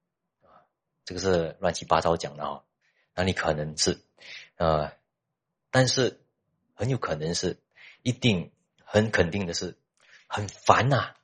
[0.42, 0.66] 啊，
[1.04, 2.62] 这个是乱七八糟讲的啊，
[3.14, 4.00] 那你可能是
[4.56, 4.92] 啊，
[5.70, 6.18] 但是。
[6.74, 7.60] 很有可能是，
[8.02, 8.50] 一定
[8.82, 9.76] 很肯定的是，
[10.26, 11.14] 很烦呐，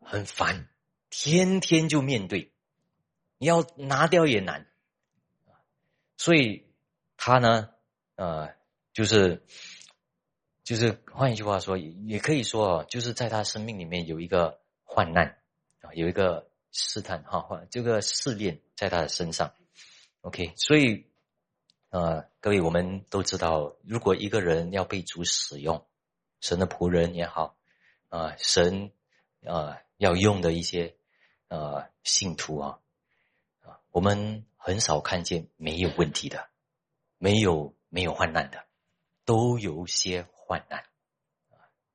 [0.00, 0.68] 很烦，
[1.08, 2.52] 天天就面对，
[3.38, 4.66] 你要拿掉也难，
[6.18, 6.66] 所以
[7.16, 7.70] 他呢，
[8.16, 8.54] 呃，
[8.92, 9.42] 就是
[10.62, 15.38] 就是换一句话说，也可以说，就是在他生命里面有一个患难
[15.80, 19.54] 啊，有一个试探哈，这个试炼在他的身上
[20.20, 21.06] ，OK，所以。
[21.92, 25.86] 呃，各位，我们都知道，如果一个人要被主使用，
[26.40, 27.54] 神的仆人也好，
[28.08, 28.92] 啊，神
[29.46, 30.96] 啊要用的一些
[31.48, 32.78] 呃信徒啊，
[33.60, 36.48] 啊，我们很少看见没有问题的，
[37.18, 38.64] 没有没有患难的，
[39.26, 40.86] 都有些患难。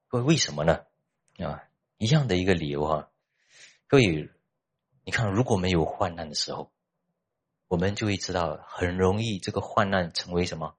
[0.10, 0.86] 各位，为什么呢？
[1.40, 1.64] 啊，
[1.98, 3.10] 一样的一个理由啊。
[3.88, 4.30] 各位，
[5.04, 6.72] 你看，如果没有患难的时候。
[7.67, 10.75] 我们就会知道，很容易这个患难成为什么？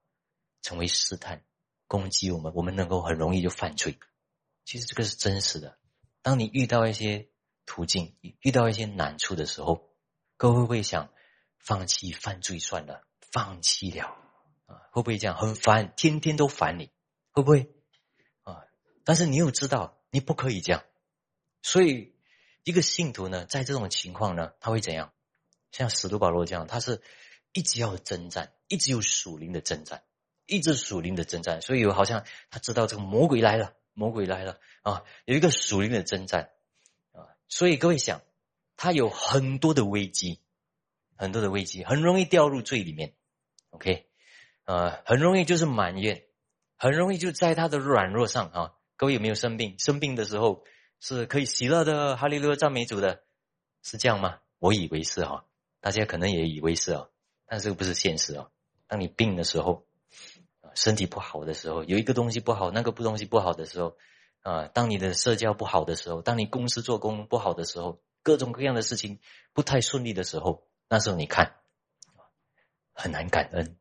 [0.62, 1.44] 成为试探，
[1.86, 3.98] 攻击我们，我们能够很容易就犯罪。
[4.64, 5.78] 其实这个是真实的。
[6.20, 7.28] 当你遇到一些
[7.64, 9.88] 途径，遇到一些难处的时候，
[10.36, 11.10] 各位会不会想
[11.58, 13.06] 放弃犯罪算了？
[13.20, 14.06] 放弃了
[14.66, 14.88] 啊？
[14.90, 15.36] 会不会这样？
[15.36, 16.90] 很烦，天天都烦你，
[17.30, 17.70] 会不会
[18.42, 18.64] 啊？
[19.04, 20.82] 但是你又知道你不可以这样，
[21.62, 22.14] 所以
[22.64, 25.12] 一个信徒呢，在这种情况呢，他会怎样？
[25.70, 27.02] 像使徒保罗这样，他是
[27.52, 30.02] 一直要征战，一直有属灵的征战，
[30.46, 31.60] 一直属灵的征战。
[31.62, 36.50] 所以有好像他知道这个魔鬼来了，魔鬼来了啊，有一个属灵的征战
[37.12, 37.28] 啊。
[37.48, 38.22] 所以各位想，
[38.76, 40.40] 他有很多的危机，
[41.16, 43.14] 很多的危机，很容易掉入罪里面。
[43.70, 44.08] OK，
[44.64, 46.24] 呃，很容易就是埋怨，
[46.76, 48.74] 很容易就在他的软弱上啊。
[48.96, 49.78] 各位有没有生病？
[49.78, 50.64] 生病的时候
[51.00, 53.22] 是可以喜乐的，哈利路亚赞美主的，
[53.82, 54.40] 是这样吗？
[54.58, 55.44] 我以为是哈。
[55.80, 57.10] 大家可能也以为是哦，
[57.46, 58.50] 但这个不是现实哦。
[58.86, 59.86] 当你病的时候，
[60.74, 63.96] 身体不好的时候，有一个东西不好，那个不东西不好的时候，
[64.40, 69.20] 啊，当你的社交不好的时候，当你公司做工不好的时候，各种各样的事情
[69.52, 71.56] 不太顺利的时候，那时候你看，
[72.92, 73.76] 很难感恩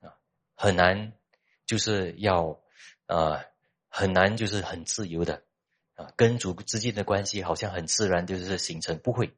[0.00, 0.16] 啊，
[0.54, 1.12] 很难
[1.66, 2.60] 就是要
[3.06, 3.44] 呃，
[3.88, 5.42] 很难就是很自由的
[5.94, 9.34] 啊，跟主之间的关系好像很自然就是形成不会。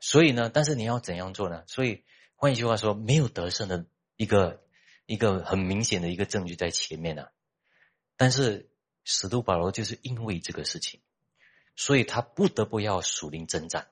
[0.00, 1.64] 所以呢，但是你要怎样做呢？
[1.66, 2.04] 所以
[2.34, 4.62] 换一句话说，没有得胜的一个
[5.06, 7.26] 一个很明显的一个证据在前面呢。
[8.16, 8.70] 但是
[9.04, 11.00] 使徒保罗就是因为这个事情，
[11.76, 13.88] 所以他不得不要属灵征战。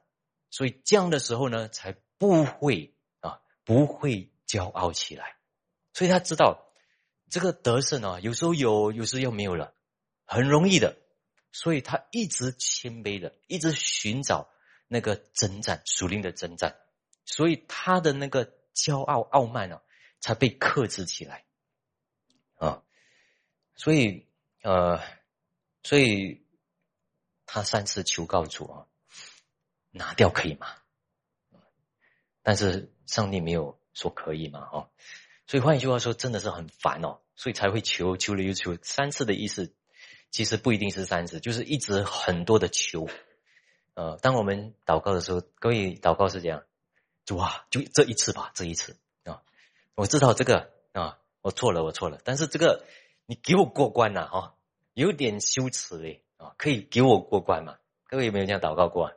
[0.50, 5.36] 所以这样的时候呢，才不会啊，不会骄傲起来。
[5.92, 6.72] 所以他知道
[7.28, 9.74] 这个得胜啊，有时候有，有时候又没有了，
[10.26, 10.96] 很容易的。
[11.50, 14.48] 所以他一直谦卑的，一直寻找。
[14.86, 16.76] 那个征战属灵的征战，
[17.24, 19.82] 所以他的那个骄傲傲慢啊，
[20.20, 21.44] 才被克制起来
[22.56, 22.82] 啊。
[23.76, 24.28] 所以
[24.62, 25.00] 呃，
[25.82, 26.46] 所以
[27.46, 28.86] 他三次求告主啊，
[29.90, 30.68] 拿掉可以吗？
[32.42, 34.90] 但是上帝没有说可以嘛，哦。
[35.46, 39.74] 所以换一句话说，真的是很烦哦，所以才会求求了又求三次的意思，
[40.30, 43.08] 其实不一定是三次，就是一直很多的求。
[43.94, 46.64] 呃，当我们祷告的时候，各位祷告是这样，
[47.24, 49.42] 主啊，就这一次吧，这一次啊，
[49.94, 52.84] 我知道这个啊，我错了，我错了，但是这个
[53.24, 54.56] 你给我过关了哈，
[54.94, 57.76] 有点羞耻嘞啊，可以给我过关嘛？
[58.08, 59.12] 各位有没有这样祷告过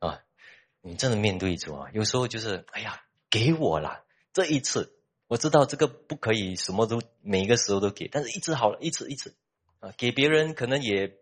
[0.00, 0.20] 啊？
[0.82, 3.00] 你真的面对主啊，有时候就是哎呀，
[3.30, 4.92] 给我了这一次，
[5.28, 9.36] 我知道这个不可以什么都每一个时候都给，但是一次好了，一次一次
[9.78, 11.16] 啊，给别人可能也。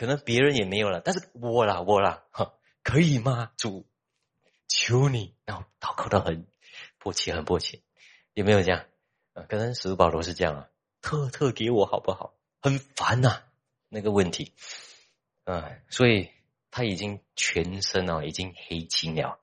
[0.00, 3.52] 可能别人也没有了，但是我啦，我啦，哈，可以吗？
[3.58, 3.86] 主，
[4.66, 6.46] 求你，然后祷告的很
[6.96, 7.82] 迫切，很迫切，
[8.32, 8.86] 有没有这样？
[9.34, 10.70] 啊，可能使徒保罗是这样啊，
[11.02, 12.34] 特特给我好不好？
[12.62, 13.42] 很烦呐，
[13.90, 14.54] 那个问题，
[15.44, 16.30] 啊，所以
[16.70, 19.38] 他已经全身啊已经黑青了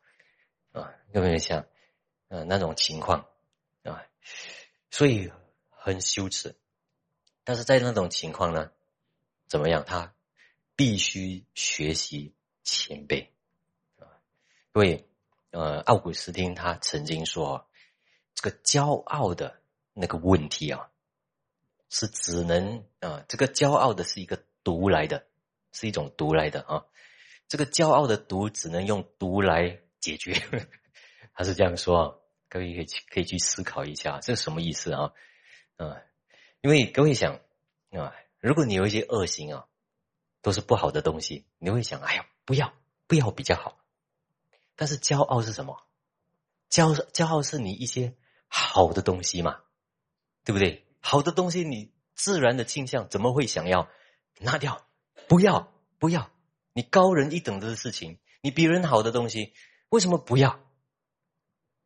[0.72, 1.68] 啊，有没有像
[2.30, 3.28] 呃那种情况
[3.84, 4.04] 啊？
[4.90, 5.32] 所以
[5.70, 6.56] 很羞耻。
[7.44, 8.72] 但是在那种情况呢，
[9.48, 9.86] 怎么样？
[9.86, 10.16] 他
[10.78, 13.28] 必须学习谦卑
[13.98, 14.08] 啊，
[14.72, 15.04] 各位。
[15.50, 17.68] 呃，奥古斯丁他曾经说，
[18.36, 19.60] 这个骄傲的
[19.94, 20.92] 那个问题啊，
[21.90, 25.26] 是只能啊，这个骄傲的是一个毒来的，
[25.72, 26.86] 是一种毒来的啊，
[27.48, 30.34] 这个骄傲的毒只能用毒来解决，
[31.34, 35.14] 他是这样说，各位可以去可以去思考一下，这是什么意思啊？
[35.78, 36.02] 啊，
[36.62, 37.40] 因为各位想
[37.92, 39.66] 啊，如果你有一些恶行啊，
[40.42, 42.74] 都是不好的东西，你会想，哎呀，不要
[43.08, 43.78] 不要比较好。
[44.76, 45.84] 但是骄傲是什么？
[46.70, 48.16] 骄骄傲是你一些
[48.48, 49.62] 好的东西嘛，
[50.44, 50.86] 对不对？
[51.00, 53.90] 好的东西你自然的倾向怎么会想要
[54.40, 54.86] 拿掉？
[55.28, 56.30] 不要不要！
[56.74, 59.54] 你高人一等的事情，你比人好的东西，
[59.90, 60.60] 为什么不要？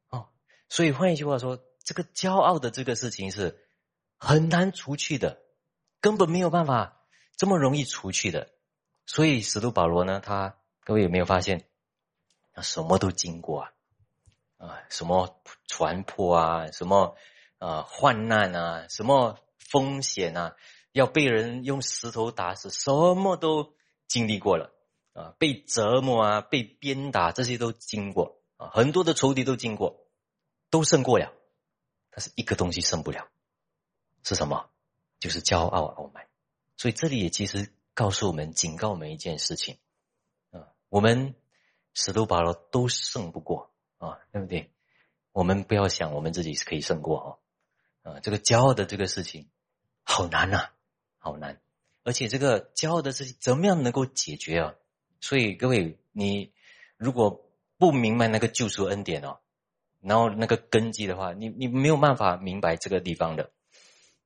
[0.10, 0.30] 哦，
[0.68, 3.66] 所以换一句话说，这个骄傲的这个事情是
[4.18, 5.42] 很难除去的，
[6.02, 7.01] 根本没有办法
[7.38, 8.52] 这么容易除去的。
[9.06, 11.68] 所以使徒保罗呢，他各位有没有发现？
[12.54, 13.72] 那什么都经过啊，
[14.58, 17.16] 啊，什么船破啊，什么
[17.60, 20.56] 啊患难啊，什么风险啊，
[20.92, 23.74] 要被人用石头打死，什么都
[24.08, 24.74] 经历过了
[25.14, 30.06] 啊，被折磨啊，被鞭打，这些都经过啊，很多的仇敌都经过，
[30.70, 31.34] 都胜过了，
[32.10, 33.28] 但是一个东西胜不了，
[34.24, 34.70] 是什么？
[35.20, 36.28] 就是骄傲傲慢。
[36.82, 39.78] 所以这里也其实告诉我们，警告我们一件事情
[40.50, 41.36] 啊，我们。
[41.94, 44.72] 使徒保罗都胜不过啊，对不对？
[45.34, 49.50] 我们不要想我们自己是可以胜过哦，啊，这个骄傲的这个事情
[50.04, 50.70] 好难呐，
[51.18, 51.60] 好难。
[52.04, 54.76] 而且这个骄傲的事情怎么样能够解决啊？
[55.20, 56.54] 所以各位，你
[56.96, 57.46] 如果
[57.78, 59.40] 不明白那个救赎恩典哦，
[60.00, 63.52] 然后那个根基的话，你你没有办法明白这个地方的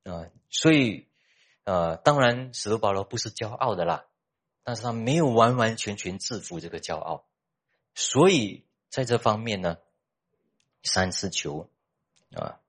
[0.03, 0.29] 啊。
[0.51, 1.07] 所以
[1.65, 4.05] 呃，当然使徒保罗不是骄傲的啦，
[4.63, 7.25] 但是他没有完完全全制服这个骄傲。
[7.93, 9.77] 所以在这方面呢，
[10.83, 11.69] 三次求
[12.33, 12.59] 啊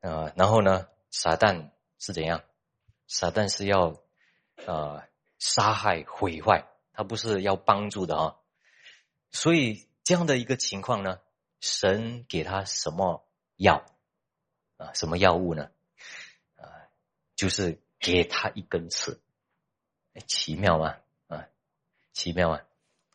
[0.00, 2.42] 啊，然后呢，撒旦是怎样？
[3.06, 4.00] 撒旦是要
[4.66, 5.06] 啊
[5.38, 8.36] 杀害毁坏，他不是要帮助的啊。
[9.30, 11.20] 所以这样的一个情况呢，
[11.60, 13.84] 神给他什么药
[14.78, 14.92] 啊？
[14.94, 15.70] 什么药物呢？
[16.56, 16.64] 啊，
[17.36, 19.22] 就是给他一根刺，
[20.26, 20.96] 奇妙吗？
[21.28, 21.48] 啊，
[22.12, 22.66] 奇妙啊！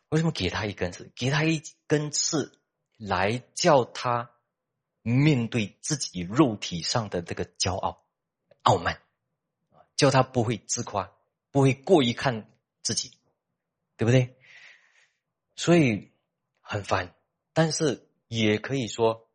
[0.08, 1.12] 为什么给他一根刺？
[1.14, 2.58] 给他一根刺，
[2.96, 4.30] 来叫他
[5.02, 8.02] 面对自己肉体上的这个骄傲、
[8.62, 9.02] 傲慢，
[9.94, 11.12] 叫他不会自夸，
[11.50, 12.50] 不会过于看
[12.82, 13.12] 自己，
[13.98, 14.38] 对不对？
[15.54, 16.10] 所以
[16.60, 17.14] 很烦，
[17.52, 19.28] 但是也可以说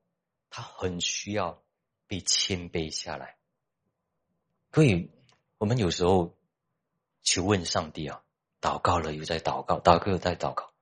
[0.50, 1.64] 他很需要
[2.08, 3.38] 被谦卑下来。
[4.72, 5.12] 所以
[5.64, 6.36] 我们有时候
[7.22, 8.22] 求问上帝啊。
[8.60, 10.74] 祷告了又在祷告，祷告又在祷告。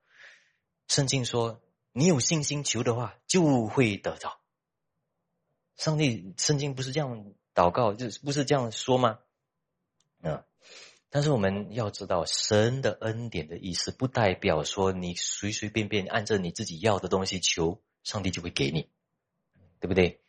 [0.88, 1.60] 圣经说
[1.92, 4.40] ：“你有信心求的话，就会得到。”
[5.76, 9.20] 上帝，圣经不是这样祷告，就是不是这样说吗？
[10.20, 10.44] 啊！
[11.10, 18.88] 但是我们要知道，神的恩典的意思，不代表说你随随便便按照你自己要的东西求，上帝就会给你，
[19.78, 20.20] 对不对？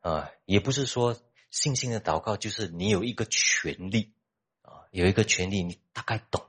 [0.00, 1.16] 啊，也不是说
[1.50, 4.12] 信心的祷告就是你有一个权利
[4.62, 6.46] 啊，有一个权利，你大概懂。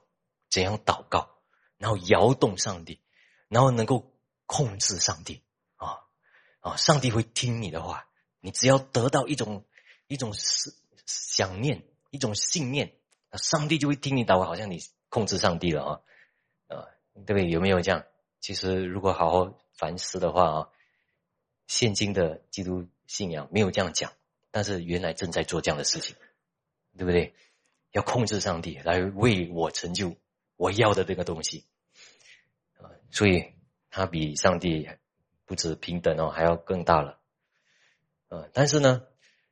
[0.50, 1.30] 怎样祷告，
[1.78, 3.00] 然后摇动上帝，
[3.48, 4.14] 然后能够
[4.46, 5.42] 控制上帝
[5.78, 6.02] 啊
[6.60, 6.76] 啊！
[6.76, 8.10] 上帝会听你的话，
[8.42, 9.64] 你只要得到一种
[10.08, 12.94] 一种思想念，一种信念，
[13.32, 16.02] 上帝就会听你祷告，好像你控制上帝了啊
[16.68, 16.84] 啊！
[17.26, 17.50] 对不对？
[17.50, 18.04] 有没有这样？
[18.42, 20.70] 其实如果好好反思的话啊，
[21.68, 24.12] 现今的基督信仰没有这样讲，
[24.52, 26.16] 但是原来正在做这样的事情，
[26.98, 27.34] 对不对？
[27.92, 30.16] 要控制上帝来为我成就。
[30.58, 31.66] 我要的这个东西，
[32.78, 33.56] 啊，所以
[33.90, 34.88] 他比上帝
[35.48, 37.20] 不止平等哦，还要更大了，
[38.28, 39.02] 呃，但是呢，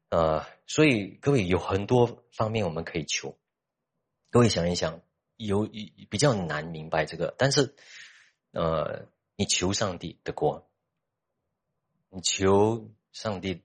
[0.09, 3.39] 呃，所以各位有很多方面我们可以求，
[4.29, 5.01] 各位想一想，
[5.35, 5.67] 有
[6.11, 7.73] 比较难明白这个，但是，
[8.51, 10.69] 呃，你求上帝的国，
[12.09, 13.63] 你求上帝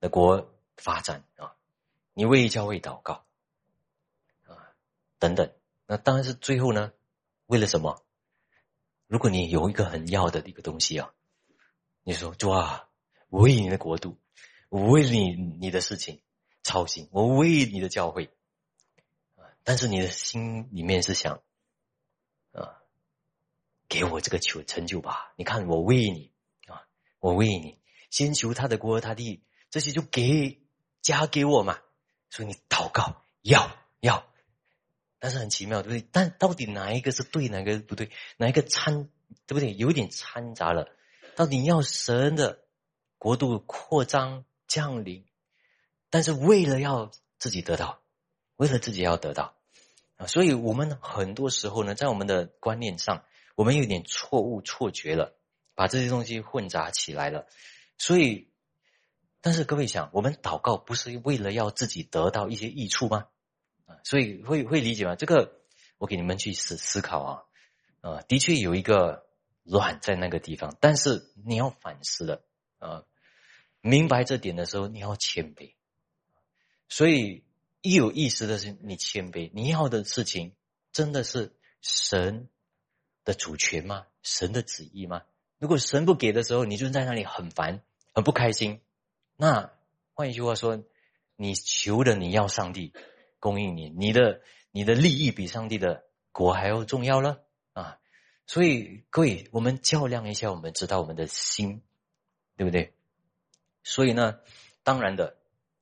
[0.00, 1.54] 的国发展啊，
[2.14, 3.26] 你为教会祷告，
[4.46, 4.72] 啊，
[5.18, 5.52] 等等。
[5.86, 6.92] 那当然是最后呢，
[7.46, 8.02] 为了什么？
[9.06, 11.14] 如果你有一个很要的一个东西啊，
[12.02, 12.88] 你说主啊，
[13.28, 14.18] 我为你的国度，
[14.68, 16.20] 我为你你的事情
[16.62, 18.30] 操心，我为你的教会
[19.36, 21.42] 啊，但是你的心里面是想，
[22.52, 22.82] 啊，
[23.88, 25.32] 给我这个求成就吧！
[25.36, 26.30] 你看我为你
[26.66, 26.86] 啊，
[27.18, 30.60] 我为你先求他的国他的这些就给
[31.08, 31.78] 加给我嘛。
[32.28, 34.26] 所以你祷告要要，
[35.18, 36.06] 但是很奇妙，对不对？
[36.12, 38.10] 但到底哪一个是对，哪个不对？
[38.36, 39.08] 哪一个掺，
[39.46, 39.72] 对不对？
[39.72, 40.90] 有点掺杂了。
[41.36, 42.58] 到底要神的
[43.16, 45.24] 国度扩张降临，
[46.10, 48.02] 但是为了要自己得到，
[48.56, 49.56] 为了自己要得到
[50.18, 55.34] 啊，所以我们很多时候呢，在我们的观念上，我们有点错误错觉了，
[55.74, 57.46] 把这些东西混杂起来了，
[57.96, 58.47] 所以。
[59.40, 63.26] 但是各位想，我们祷告不是为了要自己得到一些益处吗？
[63.86, 65.14] 啊，所以会会理解吗？
[65.14, 65.52] 这个
[65.96, 67.42] 我给你们去思思考啊，
[68.00, 69.26] 啊，的确有一个
[69.62, 72.42] 卵在那个地方，但是你要反思的
[72.78, 73.04] 啊，
[73.80, 75.72] 明白这点的时候，你要谦卑。
[76.88, 77.44] 所以
[77.80, 80.52] 一有意思的是，你谦卑，你要的事情
[80.92, 82.48] 真的是神
[83.24, 84.06] 的主权吗？
[84.22, 85.22] 神的旨意吗？
[85.58, 87.82] 如果神不给的时候，你就在那里很烦，
[88.12, 88.80] 很不开心。
[89.40, 89.70] 那
[90.14, 90.82] 换一句话说，
[91.36, 92.92] 你求的你要上帝
[93.38, 94.40] 供应你，你的
[94.72, 97.40] 你的利益比上帝的国还要重要了
[97.72, 98.00] 啊！
[98.48, 101.82] 所以各位，我们较量一下，我们知道我们的心，
[102.56, 102.94] 对不对？
[103.84, 104.40] 所以呢，
[104.82, 105.36] 当然的，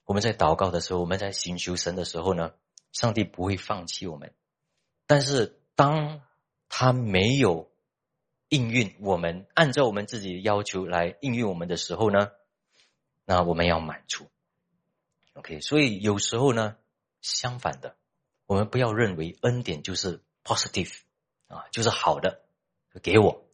[0.04, 2.52] 我们在祷告的时候，我们在寻求神的时候呢，
[2.92, 4.34] 上帝不会放弃我们。
[5.06, 6.20] 但是当
[6.68, 7.70] 他没有
[8.50, 12.32] 应运我们按照我们自己的要求来应运我们的时候呢？
[13.28, 14.30] 那我们要满足
[15.34, 16.76] ，OK，所以有时候呢，
[17.20, 17.96] 相反的，
[18.46, 21.00] 我们不要认为恩典就是 positive
[21.48, 22.42] 啊，就是好的，
[23.02, 23.44] 给我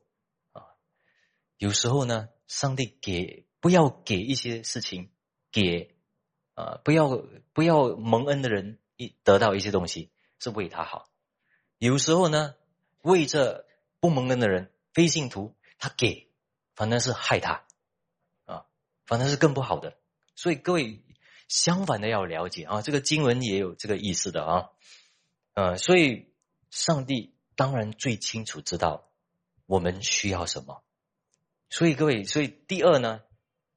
[0.52, 0.76] 啊。
[1.56, 5.10] 有时候呢，上帝给不要给一些事情
[5.50, 5.96] 给
[6.52, 7.08] 啊，不要
[7.54, 11.08] 不要蒙恩的人一得到一些东西是为他好。
[11.78, 12.54] 有时候呢，
[13.00, 13.64] 为这
[14.00, 16.28] 不蒙恩的人非信徒他给，
[16.74, 17.64] 反正是害他。
[19.04, 19.96] 反正是更不好的，
[20.34, 21.02] 所以各位
[21.48, 24.70] 相反的要了解啊，这个经文也有这个意思的啊，
[25.54, 26.32] 呃，所以
[26.70, 29.10] 上帝当然最清楚知道
[29.66, 30.82] 我们需要什么，
[31.68, 33.20] 所以各位，所以第二呢，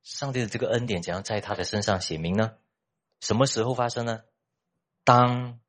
[0.04, 2.54] 上帝的这个恩典怎样在他的身上写明呢？
[3.20, 4.22] 什么时候发生呢？
[5.04, 5.60] 当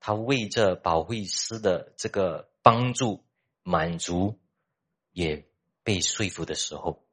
[0.00, 3.24] 他为这保惠师的这个帮助
[3.62, 4.40] 满足
[5.12, 5.46] 也
[5.82, 7.04] 被说服的时候。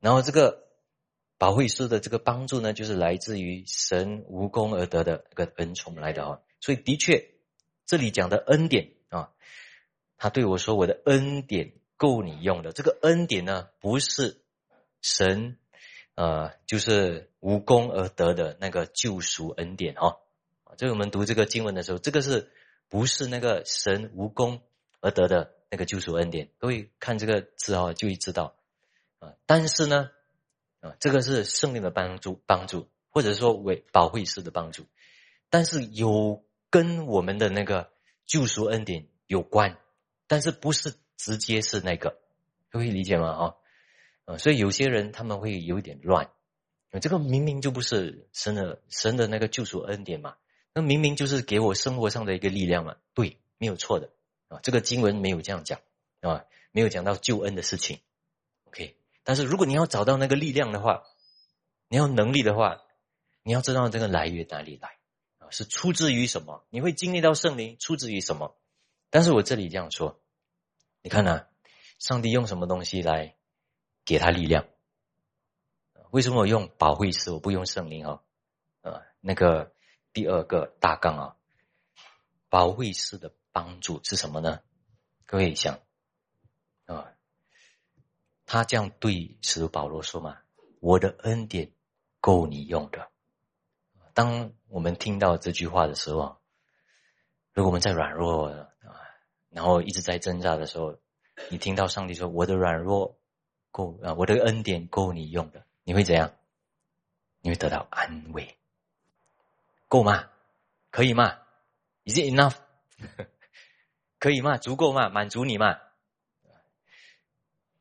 [0.00, 0.64] 然后这个
[1.38, 6.40] 保惠师的这个帮助呢，就是来自于神无功而得的一个恩宠来的啊。
[6.60, 7.30] 所以的确，
[7.86, 9.30] 这里讲的恩典啊，
[10.16, 14.40] 他对我说：“我的恩典够你用的。”这个恩典呢，不是
[15.00, 15.56] 神
[16.14, 20.16] 呃，就是无功而得的那个救赎恩典啊。
[20.76, 22.50] 所以我们读这个经文的时候，这个是
[22.88, 24.62] 不是那个神无功
[25.00, 26.50] 而得的那个救赎恩典？
[26.58, 28.54] 各位看这个字啊，就会知道。
[29.20, 30.10] 啊，但是呢，
[30.80, 34.86] 啊，这个是圣灵的帮助，帮助，或者说为保惠师的帮助，
[35.48, 37.92] 但是有跟我们的那个
[38.26, 39.78] 救赎恩典有关，
[40.26, 42.18] 但是不是直接是那个，
[42.70, 43.28] 可以理解吗？
[43.28, 43.54] 啊，
[44.24, 46.30] 啊，所以有些人他们会有一点乱，
[47.00, 50.36] 这个明明就不是神的神的那个救赎恩典嘛，
[50.72, 54.10] 那明明就是给我生活上的一个力量嘛，对，没有错的
[54.48, 55.78] 啊，这个经文没有这样讲
[56.20, 57.98] 啊，没有讲到救恩的事情
[58.64, 58.96] ，OK。
[59.24, 61.04] 但是如果你要找到那个力量的话，
[61.88, 62.82] 你要能力的话，
[63.42, 64.98] 你要知道这个来源哪里来
[65.38, 65.50] 啊？
[65.50, 66.64] 是出自于什么？
[66.70, 68.56] 你会经历到圣灵出自于什么？
[69.10, 70.20] 但是我这里这样说，
[71.02, 71.46] 你看呢？
[71.98, 73.36] 上帝用什么东西来
[74.06, 74.66] 给他力量？
[76.10, 78.22] 为什么我用保惠师，我不用圣灵啊？
[78.80, 79.74] 呃，那个
[80.14, 81.36] 第二个大纲啊，
[82.48, 84.60] 保惠师的帮助是什么呢？
[85.26, 85.80] 各位想
[86.86, 87.12] 啊？
[88.52, 90.36] 他这样对使徒保罗说嘛
[90.82, 91.70] ：“我的恩典
[92.20, 93.08] 够你用的。”
[94.12, 96.36] 当我们听到这句话的时候，
[97.52, 98.66] 如果我们在软弱啊，
[99.50, 100.98] 然后一直在挣扎的时候，
[101.48, 103.20] 你听到上帝说：“我的软弱
[103.70, 106.32] 够啊，我的恩典够你用的。”你会怎样？
[107.42, 108.58] 你会得到安慰，
[109.86, 110.28] 够吗？
[110.90, 111.38] 可以吗
[112.04, 112.56] ？Is it enough？
[114.18, 114.56] 可以吗？
[114.56, 115.08] 足够吗？
[115.08, 115.78] 满足你吗？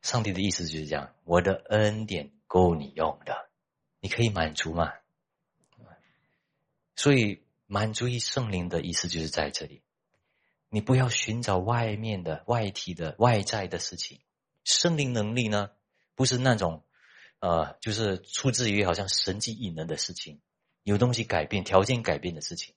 [0.02, 3.50] 上帝的意思就是这样：我的恩典够你用的，
[4.00, 4.93] 你可以满足吗？
[6.95, 9.82] 所以满足于圣灵的意思就是在这里，
[10.70, 14.20] 你不要寻找外面的、外体的、外在的事情。
[14.66, 15.72] 圣灵能力呢，
[16.16, 16.84] 不是那种
[17.39, 20.41] 呃，就是出自于好像神迹异能的事情，
[20.84, 22.76] 有东西改变、条件改变的事情。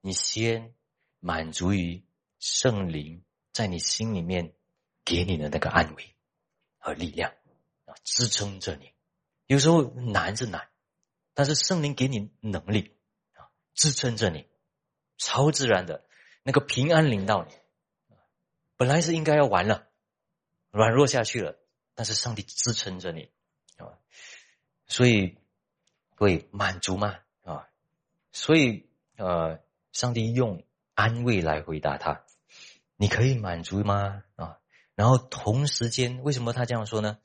[0.00, 0.74] 你先
[1.20, 2.04] 满足于
[2.38, 4.52] 圣灵在你心里面
[5.04, 6.15] 给你的那个安慰
[6.86, 7.32] 和力量
[7.84, 8.92] 啊，支撑着你。
[9.48, 10.68] 有时候难是难，
[11.34, 12.96] 但是圣灵给你能力
[13.34, 14.46] 啊，支撑着你，
[15.18, 16.04] 超自然的
[16.44, 17.52] 那个平安领到你。
[18.76, 19.88] 本来是应该要完了，
[20.70, 21.58] 软弱下去了，
[21.96, 23.32] 但是上帝支撑着你
[23.78, 23.98] 啊，
[24.86, 25.36] 所以
[26.14, 27.18] 会满足吗？
[27.42, 27.66] 啊，
[28.30, 29.58] 所以呃，
[29.90, 30.64] 上帝用
[30.94, 32.24] 安慰来回答他。
[32.94, 34.22] 你可以满足吗？
[34.36, 34.60] 啊，
[34.96, 37.18] 然后同时间，为什么他这样说呢？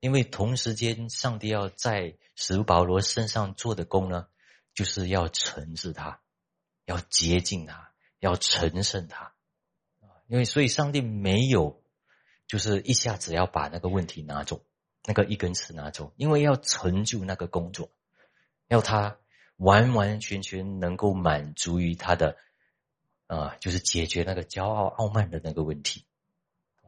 [0.00, 4.26] 因为同时间，上帝要在使徒保罗身上做的工呢，
[4.74, 6.20] 就是要惩治他，
[6.86, 9.32] 要洁净他，要成圣他。
[10.26, 11.80] 因为所以，上帝没有
[12.48, 14.64] 就是一下子要把那个问题拿走，
[15.04, 17.90] 那个一根刺拿走，因为要成就那个工作，
[18.66, 19.18] 要他
[19.56, 22.36] 完完全全能够满足于他的。
[23.26, 26.06] 啊，就是解决那个骄傲傲慢的那个问题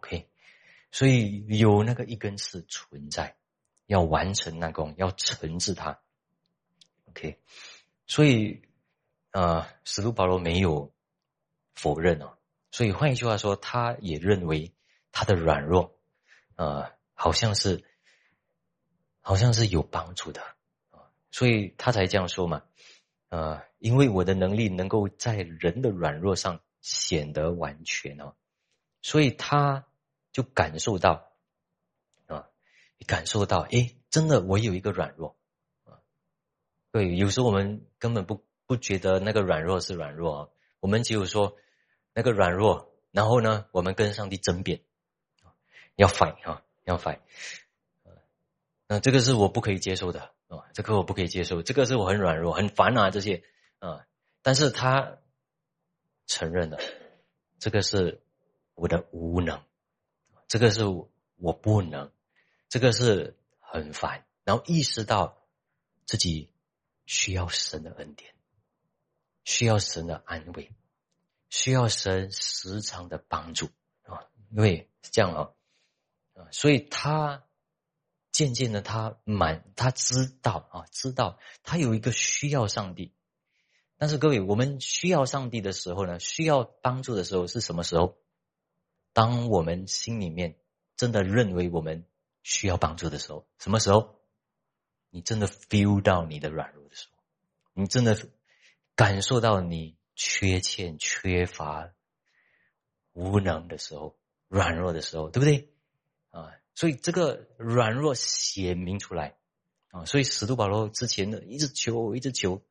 [0.01, 0.29] ，OK，
[0.91, 3.37] 所以有那个一根刺存在，
[3.87, 6.01] 要完成那个，要惩治他
[7.11, 7.39] ，OK，
[8.07, 8.63] 所以
[9.31, 10.91] 啊，使徒保罗没有
[11.75, 12.39] 否认哦，
[12.71, 14.73] 所以换一句话说，他也认为
[15.13, 15.99] 他的软弱，
[16.57, 17.85] 呃，好像是
[19.21, 20.41] 好像是有帮助的
[20.91, 22.63] 啊，所以他才这样说嘛。
[23.29, 28.35] 啊，因为我的能力能够在人的软弱上显得完全哦，
[29.03, 29.87] 所以他
[30.33, 31.33] 就感受到
[32.27, 32.49] 啊，
[33.07, 35.37] 感受到哎，真的我有一个软弱
[35.85, 36.01] 啊。
[36.93, 40.49] 对，有时候我们根本不不觉得那个软弱是软弱啊，
[40.81, 41.57] 我们只有说
[42.15, 44.83] 那个软弱，然后呢，我们跟上帝争辩，
[45.97, 47.21] 要 fight 啊，要 fight，
[48.87, 50.33] 那这个是我不可以接受的。
[50.51, 53.45] 啊，这个我不可以接受，这个是我很软弱、很烦啊，这些
[53.79, 54.05] 啊，
[54.43, 55.19] 但是他
[56.27, 56.79] 承认了，
[57.61, 58.21] 这个是
[58.75, 59.63] 我的无能，
[60.51, 60.85] 这个是
[61.37, 62.11] 我不能，
[62.69, 65.39] 这个是很烦，然后意识到
[66.05, 66.51] 自己
[67.07, 68.35] 需要神的恩典，
[69.45, 70.73] 需要神的安慰，
[71.49, 73.71] 需要神时常的帮助
[74.03, 75.51] 啊，因为这样啊，
[76.35, 77.45] 啊，所以他。
[78.33, 83.13] 渐渐的，他满他知道啊，知道他有一个需要上帝。
[83.99, 88.17] 但是各位，我们需要上帝的时候呢，需要帮助的时候是什么时候？
[89.13, 90.57] 当我们心里面
[90.97, 92.05] 真的认为我们
[92.43, 94.21] 需要帮助的时候，什么时候？
[95.11, 97.23] 你真的 feel 到你的软弱的时候，
[97.75, 98.17] 你真的
[98.95, 101.93] 感受到你缺欠、缺乏、
[103.13, 105.73] 无能的时候，软弱的时候，对不对？
[106.31, 106.53] 啊。
[106.77, 109.37] 所以这个软弱显明出来
[109.91, 112.63] 啊，所以使徒保罗之前的一直求，一直求，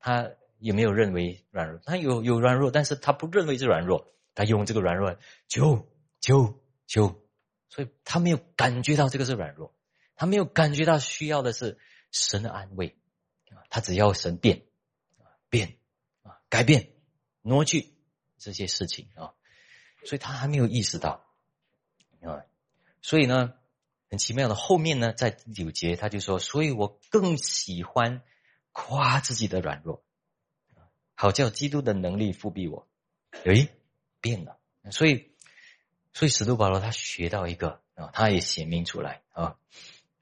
[0.00, 5.18] 他也没有认为软弱，他有有软弱，但是他不认为是软弱，他用这个软弱
[5.48, 5.88] 求
[6.20, 7.26] 求求，
[7.68, 9.74] 所以他没有感觉到这个是软弱，
[10.14, 11.78] 他没有感觉到需要的是
[12.12, 12.96] 神的安慰，
[13.70, 14.66] 他只要神变
[15.18, 15.78] 啊变
[16.22, 16.92] 啊改变
[17.42, 17.94] 挪去
[18.38, 19.34] 这些事情啊，
[20.04, 21.26] 所以他还没有意识到
[22.20, 22.44] 啊。
[23.00, 23.54] 所以呢，
[24.10, 28.22] 很奇妙的，后面呢，在第九节他就说：“所以我更喜欢
[28.72, 30.04] 夸自己的软弱，
[31.14, 32.86] 好叫基督的能力复辟我。”
[33.44, 33.75] 诶，
[34.26, 34.58] 变了。
[34.90, 35.30] 所以，
[36.12, 39.56] 所以使徒保罗他学到一个啊，他也显明出来啊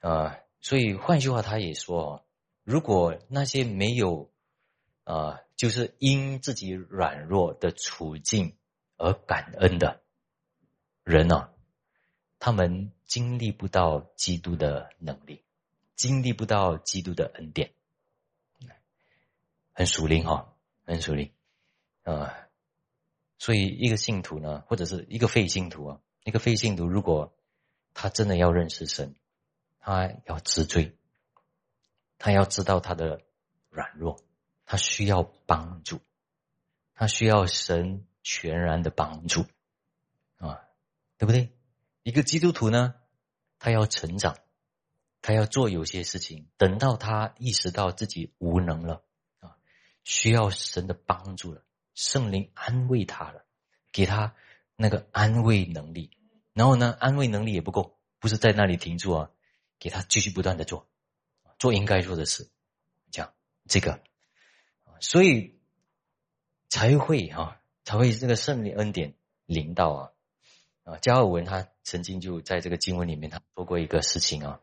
[0.01, 0.39] 啊。
[0.61, 2.27] 所以换句话，他也说：
[2.65, 4.31] 如果那些没有
[5.05, 8.57] 啊，就是因自己软弱的处境
[8.99, 10.03] 而感恩的
[11.03, 11.49] 人呢？
[12.39, 15.43] 他们经历不到基督的能力，
[15.97, 17.73] 经历不到基督的恩典，
[19.73, 21.33] 很属灵哈，很属灵
[22.03, 22.44] 啊。
[23.39, 27.35] 所以一个信徒呢，或者是一个非信徒啊，一个非信徒，如果
[27.93, 29.15] 他真的要认识神，
[29.81, 30.97] 他要知罪，
[32.19, 33.21] 他要知道他的
[33.69, 34.21] 软弱，
[34.65, 36.01] 他需要帮助，
[36.95, 39.45] 他需要神全然的帮助
[40.39, 40.63] 啊，
[41.19, 41.53] 对不对？
[42.03, 42.95] 一个基督徒呢，
[43.59, 44.39] 他要成长，
[45.23, 46.49] 他要做有些事情。
[46.57, 49.03] 等到他意识到自己无能了
[49.41, 49.57] 啊，
[50.05, 51.63] 需要神的帮助了，
[51.95, 53.45] 圣灵安慰他了，
[53.93, 54.35] 给他
[54.77, 56.11] 那个安慰能力。
[56.53, 59.31] 然后呢，安慰能力也不够，不是在那里停住啊，
[59.79, 60.87] 给他继续不断的做，
[61.59, 62.49] 做应该做的事，
[63.11, 63.33] 这样
[63.67, 64.01] 这个，
[65.01, 65.59] 所以
[66.69, 69.15] 才会哈，才会这个圣灵恩典
[69.47, 70.11] 临到啊。
[70.85, 74.61] 啊，加尔文他曾经就在这个经文里面，他说过一个事情啊。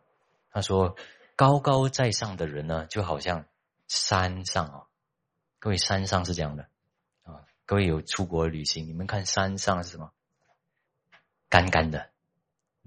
[0.51, 0.95] 他说，
[1.35, 3.45] 高高在上的人呢，就好像
[3.87, 4.87] 山上啊，
[5.59, 6.69] 各位山上是这样的。
[7.65, 10.11] 各位有出国旅行，你们看山上是什么？
[11.49, 12.11] 干干的，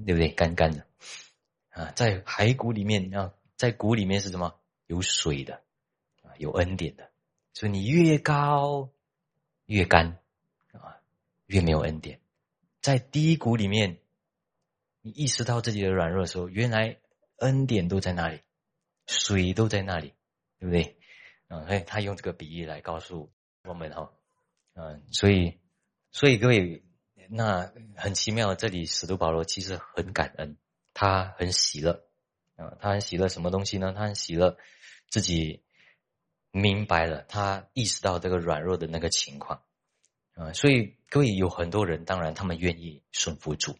[0.05, 0.29] 对不对？
[0.29, 0.87] 干干的
[1.71, 4.59] 啊，在骸骨里面啊，在骨里面是什么？
[4.87, 5.63] 有水的
[6.23, 7.11] 啊，有恩典的。
[7.53, 8.91] 所以你越高
[9.67, 10.19] 越干
[10.73, 11.01] 啊，
[11.47, 12.21] 越没有恩典。
[12.81, 13.99] 在低谷里面，
[15.01, 16.99] 你意识到自己的软弱的时候，原来
[17.37, 18.41] 恩典都在那里，
[19.07, 20.15] 水都在那里，
[20.59, 20.99] 对不对？
[21.49, 23.31] 嗯，哎，他用这个比喻来告诉
[23.63, 24.13] 我们哈，
[24.75, 25.59] 嗯，所以，
[26.11, 26.83] 所以各位。
[27.31, 30.59] 那很奇妙，这里使徒保罗其实很感恩，
[30.93, 32.05] 他很喜乐
[32.55, 33.95] 啊，他很喜乐什么东西呢？
[33.97, 34.59] 他很喜乐
[35.09, 35.65] 自己
[36.51, 39.63] 明白了，他意识到这个软弱的那个情况
[40.35, 43.79] 啊，所以各位有很多人，当然他们愿意顺服主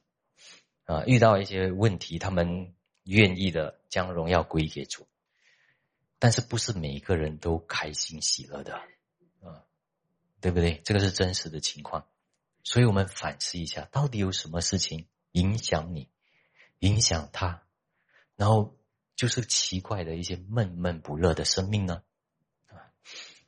[0.85, 2.75] 啊，遇到一些问题，他们
[3.05, 5.07] 愿意的将荣耀归给主，
[6.19, 8.81] 但是不是每一个人都开心喜乐的，
[10.45, 10.83] 对不对？
[10.85, 12.07] 这个是真实的情况。
[12.65, 16.11] 所以我们反思一下，到底有什么事情影响你，
[16.81, 17.63] 影响他，
[18.37, 18.77] 然后
[19.17, 22.03] 就是奇怪的一些闷闷不乐的生命呢？
[22.67, 22.77] 啊，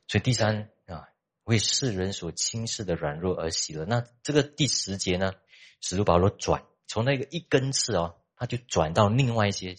[0.07, 1.07] 所以第三啊，
[1.43, 3.85] 为世人所轻视的软弱而喜乐。
[3.85, 5.33] 那这个第十节呢，
[5.81, 9.75] 使徒保罗转从那个一根刺哦，他就转到另外一些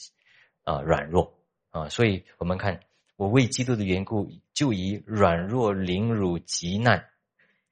[0.62, 1.36] 啊软弱
[1.70, 1.88] 啊。
[1.88, 2.78] 所以我们看，
[3.18, 7.08] 我为基督的缘故，就以软弱、凌辱、极难。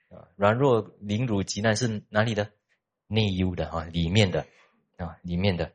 [0.09, 2.51] 啊，软弱、凌辱、极难是哪里的？
[3.07, 4.45] 内忧的啊，里面的
[4.97, 5.71] 啊，里面的。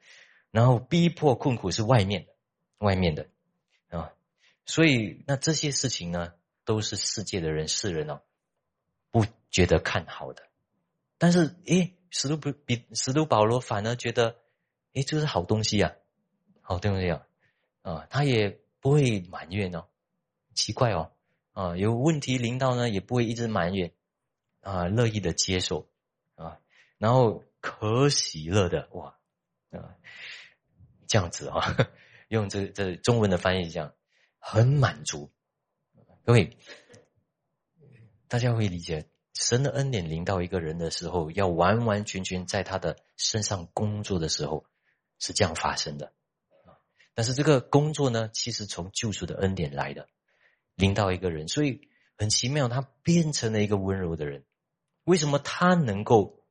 [0.51, 2.33] 然后逼迫、困苦是外面的，
[2.79, 3.29] 外面的
[3.87, 4.11] 啊。
[4.65, 6.33] 所以那这些事情呢，
[6.65, 8.19] 都是世界的人、世人哦，
[9.09, 10.43] 不觉得看好的。
[11.17, 14.35] 但是，诶，使徒不比使徒保罗反而觉得，
[14.91, 15.93] 诶，这是好东西啊，
[16.59, 17.25] 好东西啊，
[17.83, 19.85] 啊，他也不会埋怨哦。
[20.53, 21.13] 奇怪哦，
[21.53, 23.93] 啊，有问题临到呢，也不会一直埋怨。
[24.61, 25.89] 啊，乐意的接受
[26.35, 26.59] 啊，
[26.99, 29.17] 然后可喜乐的哇
[29.71, 29.97] 啊，
[31.07, 31.89] 这样子啊，
[32.29, 33.95] 用这这中文的翻译讲，
[34.37, 35.31] 很满足。
[36.23, 36.55] 各位，
[38.27, 44.67] 大家会理解，神的恩典临到一个人的时候，要完完全全在他的身上工作的时候，
[45.17, 46.13] 是这样发生的。
[47.13, 50.07] 但是这个工作呢，其实从救赎的恩典来的，
[50.75, 54.45] 领到一个人，所以很奇妙，他变成了一个温柔的人。
[55.03, 56.45] 为什么他能够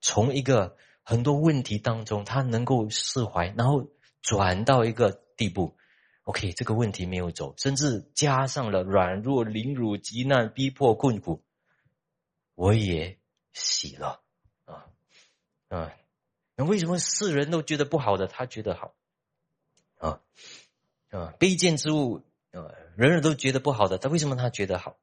[0.00, 3.90] 从一个很多问题当中，他能够释怀，然后
[4.22, 5.76] 转到一个地步
[6.24, 11.44] ？OK，这个问题没有走，甚至加上了软弱、凌辱、极难、逼迫、困苦，
[12.54, 13.18] 我也
[13.52, 14.22] 喜了
[14.64, 14.86] 啊
[15.68, 15.92] 啊！
[16.54, 18.94] 那为什么世人都觉得不好的，他觉得好
[20.02, 20.20] 啊
[21.10, 21.34] 啊？
[21.38, 22.22] 卑贱之物
[22.52, 24.98] 啊，人人都觉得不好的，他为什么他觉得好？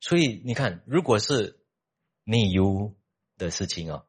[0.00, 1.58] 所以你看，如果是。
[2.24, 2.94] 内忧
[3.36, 4.06] 的事情哦，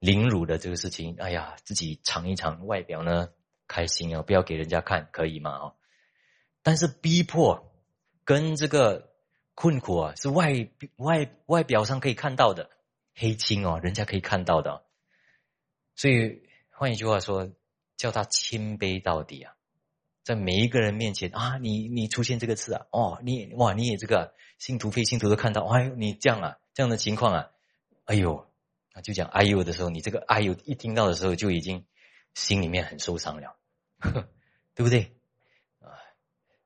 [0.00, 3.28] 凌辱的这个事情，哎呀，自己尝一尝，外表呢
[3.68, 5.52] 开心啊，不要给人家看，可以吗？
[5.58, 5.76] 哦，
[6.64, 7.72] 但是逼迫
[8.24, 9.12] 跟这个
[9.54, 12.70] 困苦啊，是外外外表上可以看到的
[13.14, 14.84] 黑青哦，人家可以看到的，
[15.94, 17.52] 所以换一句话说，
[17.96, 19.54] 叫他谦卑到底啊，
[20.24, 26.56] 在每一个人面前啊，你你出现这个词啊，哦，你哇，你也这个信徒非信徒都看到，哎，你这样啊。
[26.76, 27.50] 这样的情况啊，
[28.04, 28.50] 哎呦，
[28.90, 31.86] 他就讲哎呦的时候，你这个哎呦一听到的时候，就已经
[32.34, 33.56] 心里面很受伤了，
[34.74, 35.14] 对不对？
[35.78, 35.94] 啊，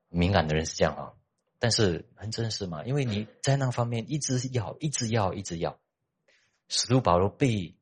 [0.07, 1.13] 敏感的人是这样啊，
[1.59, 5.79] 但是很真实嘛，因为你在那方面一直要，一直要，一直要。
[6.69, 7.75] 使徒保罗被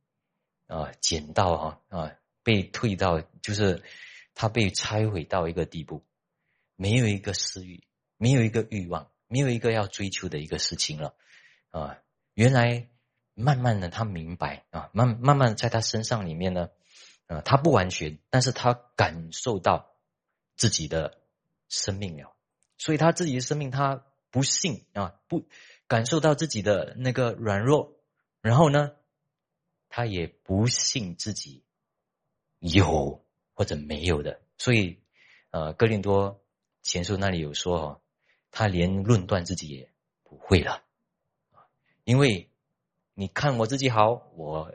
[0.65, 2.11] 啊捡到啊啊，
[2.43, 3.82] 被退到，就是
[4.40, 6.06] 他被拆毁到一个地步，
[6.76, 7.84] 没有一个私欲，
[8.18, 11.16] 没有一个欲望，没有一个要追求的一个事情了
[11.72, 11.98] 啊。
[12.36, 12.88] 原来，
[13.34, 16.70] 慢慢的他明白啊，慢慢慢在他身上里面呢，
[17.26, 19.96] 啊，他不完全，但是他感受到
[20.56, 21.18] 自己的
[21.68, 22.36] 生命了，
[22.78, 25.48] 所以他自己的生命他不信啊，不
[25.88, 27.96] 感受到自己的那个软弱，
[28.42, 28.92] 然后呢，
[29.90, 31.64] 他也不信自己
[32.60, 33.26] 有
[33.58, 34.99] 或者没有的，所以，
[35.49, 36.43] 呃，哥林多
[36.84, 38.01] 前书那里有说哦，
[38.51, 39.91] 他连论断自己也
[40.22, 40.84] 不会了。
[42.03, 42.51] 因为
[43.16, 44.72] 你看我自己好，我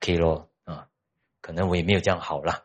[0.00, 0.88] 可以咯啊，
[1.42, 2.64] 可能我也没有这样好了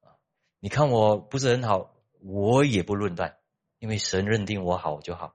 [0.00, 0.14] 啊。
[0.60, 3.36] 你看我不是很好，我也不论断，
[3.80, 5.34] 因为神认定我好就好。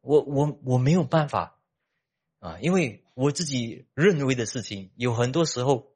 [0.00, 1.60] 我我我没有办法
[2.40, 5.94] 啊，因为我自己认为的事情有很多时候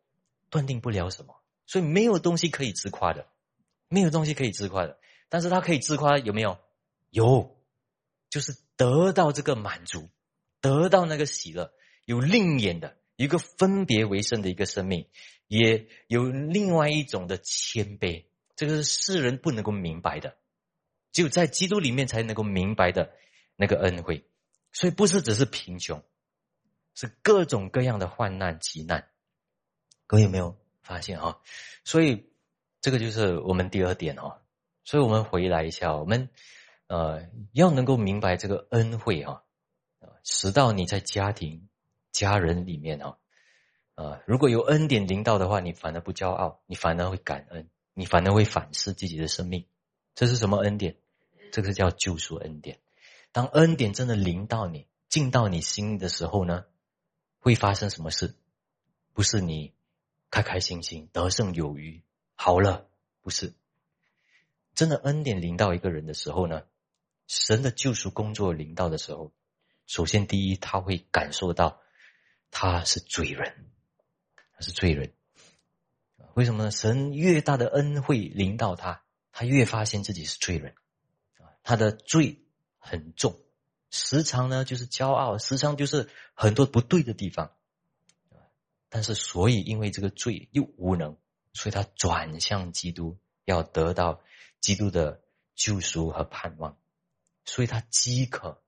[0.50, 3.28] 断定不了什么，所以没有东西可以自夸的，
[3.86, 4.98] 没有东西可以自夸的。
[5.28, 6.58] 但是他可以自夸有没有？
[7.10, 7.56] 有，
[8.28, 10.08] 就是得到这个满足。
[10.60, 11.72] 得到那个喜乐，
[12.04, 15.08] 有另眼的一个分别为圣的一个生命，
[15.46, 18.24] 也有另外一种的谦卑，
[18.56, 20.36] 这个是世人不能够明白的，
[21.12, 23.12] 只有在基督里面才能够明白的
[23.54, 24.28] 那个恩惠。
[24.72, 26.02] 所以不是只是贫穷，
[26.92, 29.08] 是各种各样的患难、急难。
[30.08, 30.58] 各位有没有
[30.88, 31.36] 发现啊？
[31.84, 32.30] 所以
[32.80, 34.38] 这个就是我们第二点哦。
[34.84, 36.30] 所以我们回来一下，我们
[36.86, 39.42] 呃要能够明白这个恩惠啊，
[40.24, 41.68] 使到你在家庭、
[42.10, 43.18] 家人里面啊，
[43.96, 49.66] 呃如果有恩典临到的话，你反而不骄傲，你反而会感恩，你反而会反思自己的生命。
[50.14, 50.96] 这是什么恩典？
[51.52, 52.78] 这个叫救赎恩典。
[53.30, 56.64] 当恩典真的临到你、进到你心的时候呢，
[57.40, 58.34] 会发生什么事？
[59.12, 59.74] 不是你
[60.30, 62.02] 开开心心、得胜有余、
[62.34, 62.88] 好了，
[63.22, 63.54] 不是。
[64.74, 66.62] 真的恩典临到一个人的时候呢，
[67.26, 69.32] 神的救赎工作临到的时候，
[69.86, 71.80] 首先第一，他会感受到
[72.50, 73.70] 他是罪人，
[74.52, 75.12] 他是罪人。
[76.34, 76.70] 为什么呢？
[76.70, 79.02] 神越大的恩惠临到他，
[79.32, 80.74] 他越发现自己是罪人，
[81.64, 82.44] 他的罪
[82.78, 83.40] 很重，
[83.90, 87.50] 时常呢就是骄傲，时常就是很多不对的地方。
[88.88, 91.16] 但是，所以因为这个罪又无能，
[91.52, 94.20] 所以他转向基督，要得到。
[94.60, 95.22] 基督的
[95.54, 96.76] 救赎和盼望，
[97.44, 98.60] 所以他饥渴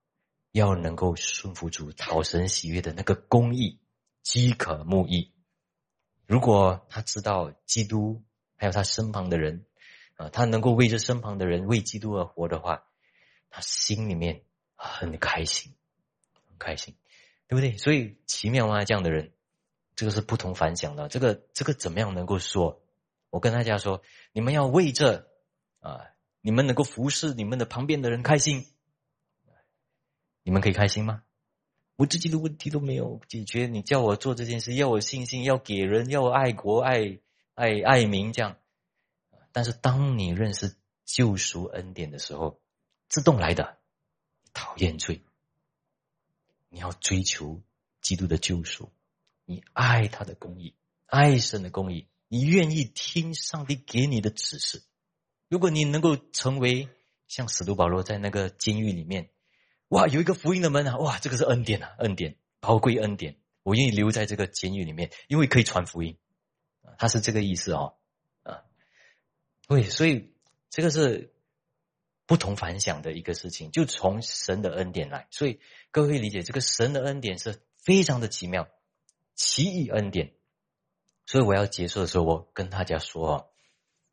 [0.52, 3.80] 要能够顺服主、讨神喜悦的那个公义，
[4.22, 5.34] 饥渴慕义。
[6.28, 8.22] 如果他知道基督
[8.54, 9.66] 还有他身旁的人
[10.14, 12.84] 啊，他能够为这身旁的人为基督而活的话，
[13.50, 14.44] 他心里面
[14.76, 15.74] 很开心，
[16.46, 16.94] 很开心，
[17.48, 17.76] 对不对？
[17.78, 19.32] 所以奇妙啊，这样的人，
[20.01, 21.11] 这个是不同凡响的。
[21.11, 22.80] 这个这个怎么样能够说？
[23.28, 24.01] 我跟大家说，
[24.32, 25.28] 你们要为这。
[25.80, 26.09] 啊！
[26.42, 28.66] 你们能够服侍你们的旁边的人开心，
[30.42, 31.22] 你们可以开心吗？
[31.96, 37.18] 我自己的问题都没有解决，你叫我做这件事，要我信心，要给人，要爱国、爱
[37.55, 38.59] 爱爱民，这样。
[39.53, 40.76] 但是当你认识
[41.07, 42.61] 救赎恩典的时候，
[43.09, 43.78] 自动来的
[44.53, 45.22] 讨厌罪，
[46.68, 47.62] 你要追求
[48.03, 48.92] 基督的救赎，
[49.51, 50.76] 你爱他的公义，
[51.07, 54.84] 爱神的公义，你愿意听上帝给你的指示。
[55.48, 56.88] 如果你能够成为
[57.26, 59.30] 像使徒保罗在那个监狱里面，
[59.88, 66.16] 哇，有一个福音的门啊，哇，这个是恩典啊，恩典，宝贵恩典，我愿意留在这个监狱里面，因为可以传福音，
[66.96, 67.96] 他是这个意思哦，
[68.44, 68.62] 啊，
[69.66, 70.32] 对，所以
[70.68, 71.34] 这个是
[72.24, 75.59] 不同凡响的一个事情，就从神的恩典来，所以
[75.90, 78.68] 各位理解这个神的恩典是非常的奇妙，
[79.43, 80.34] 奇异恩典，
[81.24, 83.45] 所以我要结束的时候，我跟大家说啊。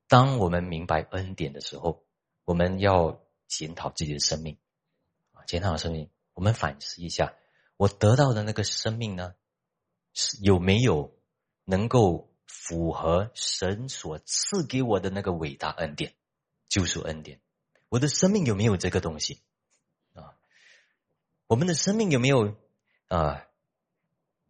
[0.07, 2.05] 当我们明白恩典的时候，
[2.45, 4.57] 我们要检讨自己的生命，
[5.33, 7.33] 啊，检讨生命，我们反思一下，
[7.75, 9.35] 我得到的那个生命呢，
[10.13, 11.13] 是有没有
[11.65, 16.13] 能够符合神所赐给我的那个伟大恩典，
[16.69, 17.41] 救赎恩典？
[17.89, 19.41] 我的生命有没有这个东西？
[20.13, 20.39] 啊，
[21.47, 22.55] 我们的生命有没有
[23.09, 23.43] 啊？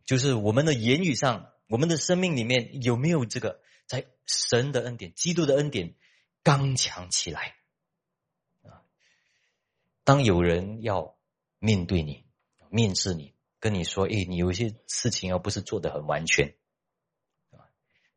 [0.08, 3.62] 就是我们的言语上，我们的生命里面有没有这个？
[3.86, 5.96] 在神的恩典、基督的恩典
[6.44, 7.56] 刚强起来
[8.64, 8.84] 啊！
[10.04, 11.16] 当有人要
[11.58, 12.26] 面对你、
[12.70, 16.54] 面试你，跟你说：“哎，你有一些事情要不是做的很完全
[17.52, 17.64] 啊，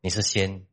[0.01, 0.67] 你是先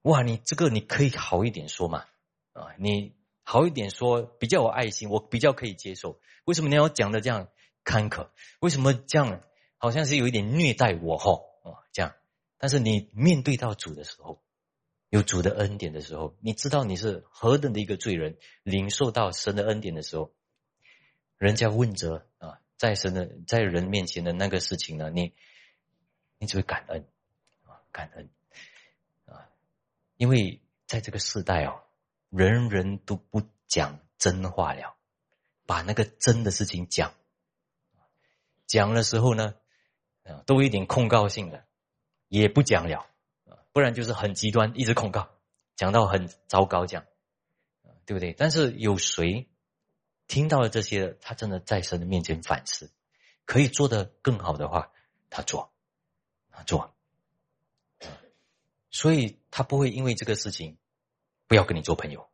[0.00, 2.06] 哇，你这个你可以好一点说嘛
[2.54, 6.18] 啊，你好一点说，比较有爱心，我比较可以接受。
[6.46, 7.48] 为什么你要讲的这样
[7.84, 8.30] 坎坷？
[8.60, 9.42] 为什么这样
[9.78, 11.16] 好像是有一点虐待我？
[11.16, 12.14] 哈啊，这样。”
[12.58, 14.42] 但是你面对到主的时候，
[15.10, 20.32] 有主的恩典的时候，你知道你是何等的一个罪人，领受到神的恩典的时候，
[21.36, 25.34] 人家问责啊，在神的在人面前的那个事情呢，你
[26.38, 27.06] 你只会感恩
[27.64, 28.28] 啊，感恩
[29.26, 29.48] 啊，
[30.16, 31.80] 因为在这个时代哦，
[32.30, 34.96] 人人都不讲真话了，
[35.64, 37.14] 把那个真的事情讲
[38.66, 39.54] 讲的时候呢，
[40.28, 41.64] 啊，都有点控告性的。
[42.28, 43.06] 也不讲了，
[43.72, 45.30] 不然就是很极端，一直控告，
[45.76, 47.06] 讲到很糟糕，这样，
[48.04, 48.34] 对不对？
[48.34, 49.48] 但是有谁
[50.26, 52.90] 听到了这些，他真的在神的面前反思，
[53.46, 54.92] 可以做得更好的话，
[55.30, 55.72] 他做，
[56.50, 56.94] 他做，
[58.90, 60.76] 所以他不会因为这个事情
[61.46, 62.28] 不要跟你做朋友，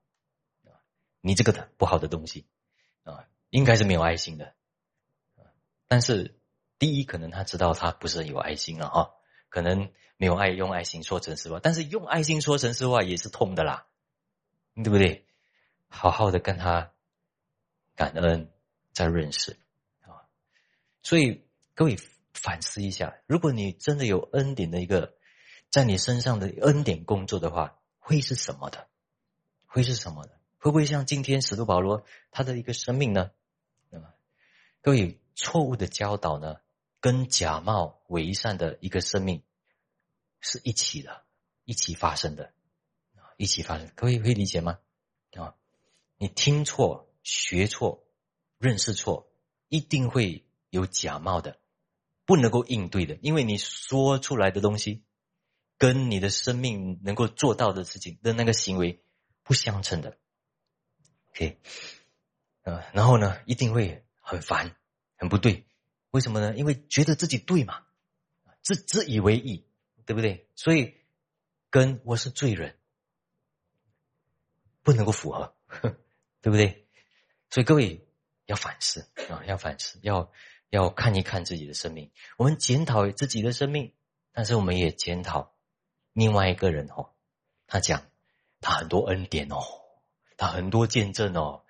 [1.20, 2.46] 你这个的不好的东西
[3.04, 4.56] 啊，应该是没有爱心的，
[5.86, 6.34] 但是
[6.78, 9.12] 第一，可能他知道他不是有爱心了哈。
[9.48, 13.86] 可能没有爱用爱心说诚实话，但是用爱心说诚实话也是痛的啦，
[14.74, 15.26] 对不对？
[15.86, 16.90] 好好的跟他
[17.94, 18.50] 感恩，
[18.92, 19.56] 再认识
[20.00, 20.26] 啊。
[21.04, 21.96] 所以各位
[22.32, 25.14] 反思一下，如果你真的有恩典的一个
[25.70, 28.88] 在你身上的恩典工作的话，会是什么的？
[29.66, 30.32] 会是什么的？
[30.58, 33.30] 会不会像今天使徒保罗他的一个生命呢？
[33.92, 34.14] 啊，
[34.82, 36.56] 各位错误的教导呢，
[37.04, 39.42] 跟假冒伪善的一个生命
[40.40, 41.26] 是一起的，
[41.64, 42.54] 一起发生的，
[43.36, 43.90] 一起发生。
[43.94, 44.78] 各位会理解吗？
[45.32, 45.54] 啊，
[46.16, 48.06] 你听错、学错、
[48.56, 49.30] 认识错，
[49.68, 51.58] 一定会有假冒的，
[52.24, 55.04] 不能够应对的，因为你说出来的东西，
[55.76, 59.04] 跟你的生命能够做到的事情的那个行为
[59.42, 60.16] 不相称的。
[61.32, 61.58] OK，
[62.62, 64.74] 啊，然后呢，一定会很烦，
[65.16, 65.66] 很不对，
[66.14, 66.54] 为什么呢？
[66.54, 67.82] 因为觉得自己对嘛，
[68.62, 69.66] 自自以为意，
[70.06, 70.48] 对不对？
[70.54, 70.94] 所以
[71.70, 72.76] 跟我是罪人
[74.84, 75.56] 不能够符合，
[76.40, 76.86] 对不对？
[77.50, 78.06] 所以各位
[78.46, 80.30] 要反思啊，要反思，要
[80.70, 82.12] 要看一看自己的生命。
[82.36, 83.92] 我们检讨自己的生命，
[84.30, 85.52] 但是我们也检讨
[86.12, 87.10] 另外一个人哦，
[87.66, 88.06] 他讲
[88.60, 89.58] 他很多恩典哦。
[90.36, 91.64] 他很多见证哦，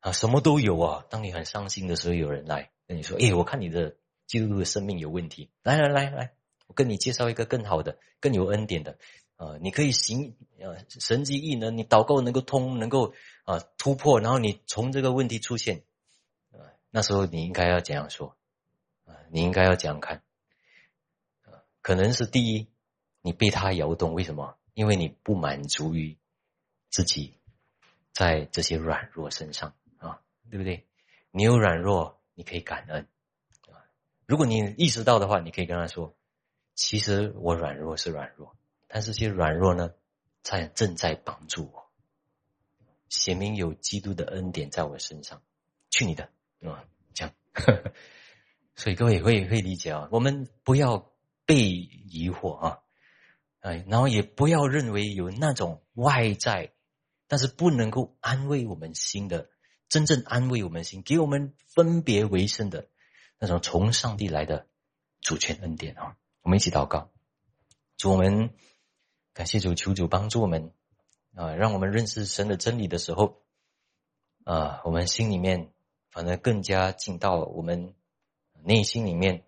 [0.00, 1.04] 啊，什么都有啊。
[1.10, 6.34] 当你很伤心的时候，有人来跟你说：“哎，我看你的基督的生命有问题。”来来来来，
[6.66, 8.98] 我跟你介绍一个更好的、更有恩典的。
[9.36, 13.14] 啊，你可以行呃神迹异能，你祷告能够通，能够
[13.44, 15.82] 啊突破，然后你从这个问题出现，
[16.52, 18.36] 啊，那时候你应该要怎样说？
[19.04, 20.22] 啊，你应该要怎样看？
[21.44, 22.68] 啊，可能是第一，
[23.22, 24.56] 你被他摇动，为什么？
[24.74, 26.16] 因为你不满足于
[26.90, 27.34] 自己。
[28.12, 30.86] 在这些软弱身上啊，对不对？
[31.32, 33.08] 你有软弱，你可以感恩
[33.68, 33.80] 啊。
[34.26, 36.14] 如果你意识到的话，你可以跟他说
[36.74, 38.56] ：“其实我软弱是软弱，
[38.88, 39.92] 但是这些软弱呢，
[40.42, 41.90] 在正在帮助我，
[43.08, 45.42] 显明有基督的恩典在我身上。”
[45.90, 46.24] 去你的
[46.62, 46.84] 啊！
[47.14, 47.34] 这样，
[48.74, 50.08] 所以各位会会理解啊。
[50.10, 51.10] 我们不要
[51.46, 52.78] 被疑惑啊，
[53.60, 56.72] 哎，然后也不要认为有那种外在。
[57.26, 59.48] 但是不能够安慰我们心的，
[59.88, 62.88] 真正安慰我们心，给我们分别为圣的
[63.38, 64.66] 那种从上帝来的
[65.20, 66.16] 主权恩典啊！
[66.42, 67.10] 我们一起祷告，
[67.96, 68.50] 主我们
[69.32, 70.72] 感谢主，求主帮助我们
[71.34, 73.42] 啊，让我们认识神的真理的时候
[74.44, 75.72] 啊，我们心里面
[76.10, 77.94] 反而更加进到我们
[78.64, 79.44] 内心里面，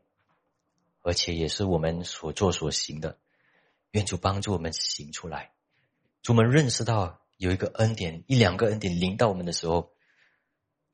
[1.02, 3.18] 而且也是我们所做所行的，
[3.90, 5.52] 愿主帮助我们行出来，
[6.22, 7.20] 主我们认识到。
[7.38, 9.92] 有一个恩典，一两个恩典临到我们的时候，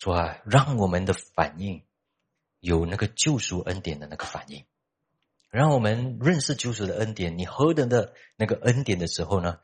[0.03, 1.85] 主啊，让我们的反应
[2.59, 4.65] 有那个救赎恩典的那个反应，
[5.49, 7.39] 让我们认识救赎的恩典。
[7.39, 9.61] 你何等的那个恩典的时候呢？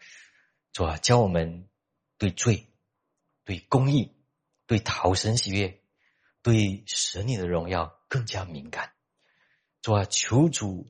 [0.72, 1.66] 主啊，教我们
[2.18, 2.68] 对罪、
[3.44, 4.14] 对公义、
[4.68, 5.80] 对逃生喜悦、
[6.42, 8.92] 对神你的荣耀更加敏感。
[9.82, 10.86] 主啊，求主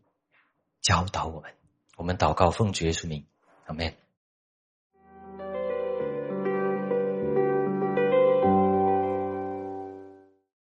[0.82, 1.54] 教导我们，
[1.96, 3.24] 我们祷告奉主耶稣名，
[3.64, 3.96] 阿门。